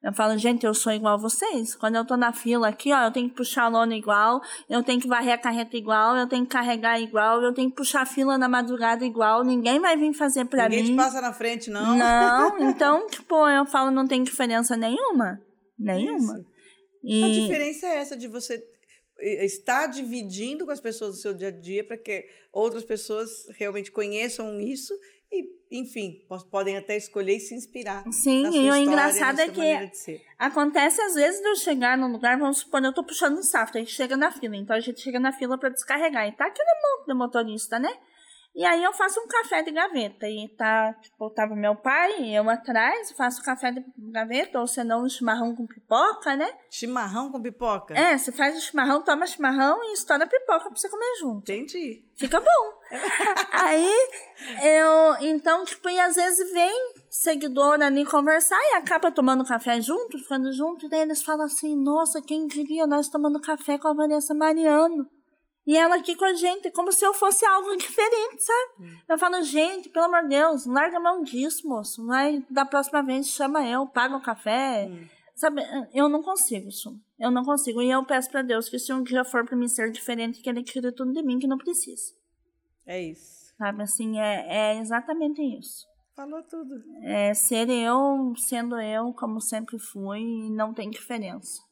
[0.03, 1.77] Eu falo, gente, eu sou igual a vocês.
[1.77, 4.83] Quando eu tô na fila aqui, ó, eu tenho que puxar a lona igual, eu
[4.83, 8.03] tenho que varrer a carreta igual, eu tenho que carregar igual, eu tenho que puxar
[8.03, 10.91] a fila na madrugada igual, ninguém vai vir fazer pra Ninguém mim.
[10.91, 11.97] te passa na frente, não.
[11.97, 15.41] Não, então, tipo, eu falo, não tem diferença nenhuma.
[15.79, 16.35] Nenhuma.
[16.35, 16.47] Isso.
[17.05, 18.61] E A diferença é essa de você
[19.45, 23.93] estar dividindo com as pessoas do seu dia a dia para que outras pessoas realmente
[23.93, 24.93] conheçam isso
[25.33, 28.05] e, enfim, podem até escolher e se inspirar.
[28.12, 32.59] Sim, e o engraçado é que acontece às vezes de eu chegar num lugar, vamos
[32.59, 35.18] supor, eu tô puxando um safra, a gente chega na fila, então a gente chega
[35.18, 37.93] na fila pra descarregar, e tá aquele monte de motorista, né?
[38.55, 42.49] E aí eu faço um café de gaveta, e tá, tipo, tava meu pai, eu
[42.51, 43.83] atrás, faço café de
[44.13, 46.53] gaveta, ou senão um chimarrão com pipoca, né?
[46.71, 47.95] Chimarrão com pipoca?
[47.95, 51.51] É, você faz o chimarrão, toma chimarrão e estoura a pipoca pra você comer junto.
[51.51, 52.05] Entendi.
[52.15, 52.83] Fica bom.
[53.53, 53.91] Aí
[54.63, 60.19] eu, então, tipo, e às vezes vem seguidor ali conversar e acaba tomando café junto,
[60.19, 63.95] ficando junto, e daí eles falam assim: nossa, quem diria nós tomando café com a
[63.95, 65.09] Vanessa Mariano?
[65.67, 68.99] E ela aqui com a gente, como se eu fosse algo diferente, sabe?
[69.09, 72.05] Eu falo, gente, pelo amor de Deus, larga a mão disso, moço.
[72.07, 74.91] Vai, da próxima vez chama eu, paga o café.
[75.35, 75.63] Sabe,
[75.95, 77.01] eu não consigo isso.
[77.19, 77.81] Eu não consigo.
[77.81, 80.49] E eu peço pra Deus que se um dia for pra mim ser diferente, que
[80.49, 82.13] ele tire tudo de mim que não precisa.
[82.85, 83.55] É isso.
[83.57, 85.87] Sabe, assim, é, é exatamente isso.
[86.15, 86.83] Falou tudo.
[87.03, 91.63] É ser eu, sendo eu, como sempre fui, não tem diferença.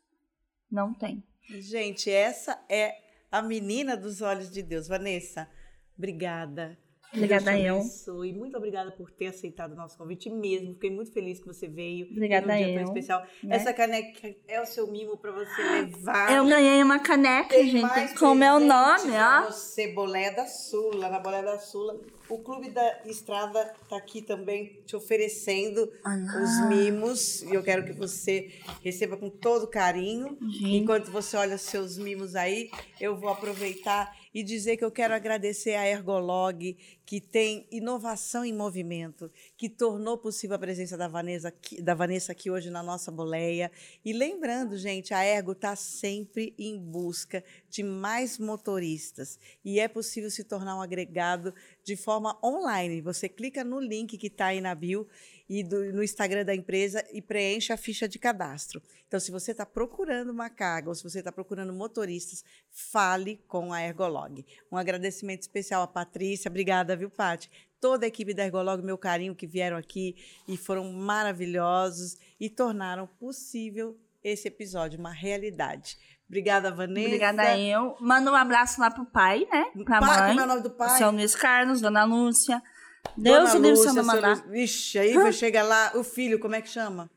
[0.71, 1.23] Não tem.
[1.49, 4.89] Gente, essa é a menina dos olhos de Deus.
[4.89, 5.49] Vanessa,
[5.97, 6.79] obrigada.
[7.13, 8.35] Obrigada Deus te eu.
[8.35, 10.75] Muito obrigada por ter aceitado o nosso convite mesmo.
[10.75, 12.07] Fiquei muito feliz que você veio.
[12.11, 13.27] Obrigada num dia tão eu, especial.
[13.43, 13.57] né?
[13.57, 16.33] Essa caneca é o seu mimo para você levar.
[16.33, 19.47] Eu ganhei uma caneca, Tem gente, com o meu nome, ó.
[19.51, 21.99] Você, Bolé da Sula, na Bolé da Sula.
[22.29, 26.17] O Clube da Estrada está aqui também te oferecendo Ah.
[26.41, 27.43] os mimos.
[27.43, 28.51] E eu quero que você
[28.85, 30.39] receba com todo carinho.
[30.49, 30.77] Gente.
[30.77, 35.15] Enquanto você olha os seus mimos aí, eu vou aproveitar e dizer que eu quero
[35.15, 41.53] agradecer a Ergolog, que tem inovação em movimento, que tornou possível a presença da Vanessa
[41.81, 43.71] da Vanessa aqui hoje na nossa boleia.
[44.05, 49.39] E lembrando, gente, a Ergo está sempre em busca de mais motoristas.
[49.65, 51.53] E é possível se tornar um agregado
[51.83, 53.01] de forma online.
[53.01, 55.07] Você clica no link que está aí na bio
[55.53, 58.81] e do- no Instagram da empresa e preenche a ficha de cadastro.
[59.09, 63.73] Então, se você está procurando uma carga ou se você está procurando motoristas, fale com
[63.73, 64.47] a Ergolog.
[64.71, 66.49] Um agradecimento especial à Patrícia.
[66.49, 67.51] Obrigada, viu, Paty?
[67.81, 70.15] Toda a equipe da Ergolog, meu carinho, que vieram aqui
[70.47, 75.97] e foram maravilhosos e tornaram possível esse episódio, uma realidade.
[76.29, 77.07] Obrigada, Vanessa.
[77.09, 77.97] Obrigada eu.
[78.01, 79.65] Manda um abraço lá pro pai, né?
[79.85, 80.29] Pra Pai, mãe.
[80.29, 80.95] como é o nome do pai?
[80.95, 82.63] O seu Luiz Carlos, Dona Lúcia.
[83.17, 84.29] Deus Dona o eu Lúcia, mandar.
[84.47, 87.11] Luiz- Vixe, aí chega lá, o filho, como é que chama?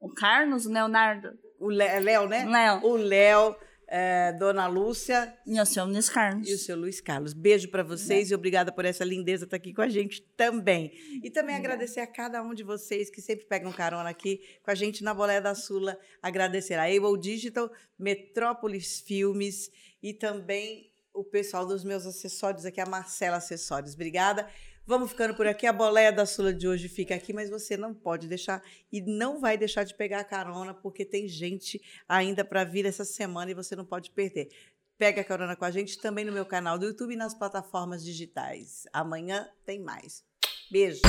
[0.00, 1.38] O Carlos, o Leonardo.
[1.58, 2.44] O Le- Léo, né?
[2.46, 2.84] Léo.
[2.86, 3.56] O Léo,
[3.86, 6.48] eh, Dona Lúcia E o seu Luiz Carlos.
[6.48, 7.32] e o seu Luiz Carlos.
[7.34, 10.90] Beijo para vocês e obrigada por essa lindeza estar aqui com a gente também.
[11.22, 14.74] E também agradecer a cada um de vocês que sempre pegam carona aqui com a
[14.74, 15.98] gente na Bolé da Sula.
[16.22, 19.70] Agradecer a Able Digital, Metrópolis Filmes
[20.02, 23.94] e também o pessoal dos meus acessórios aqui, a Marcela Acessórios.
[23.94, 24.48] Obrigada.
[24.86, 25.66] Vamos ficando por aqui.
[25.66, 28.62] A boleia da Sula de hoje fica aqui, mas você não pode deixar
[28.92, 33.04] e não vai deixar de pegar a carona, porque tem gente ainda para vir essa
[33.04, 34.48] semana e você não pode perder.
[34.98, 38.04] Pega a carona com a gente também no meu canal do YouTube e nas plataformas
[38.04, 38.86] digitais.
[38.92, 40.22] Amanhã tem mais.
[40.70, 41.00] Beijo.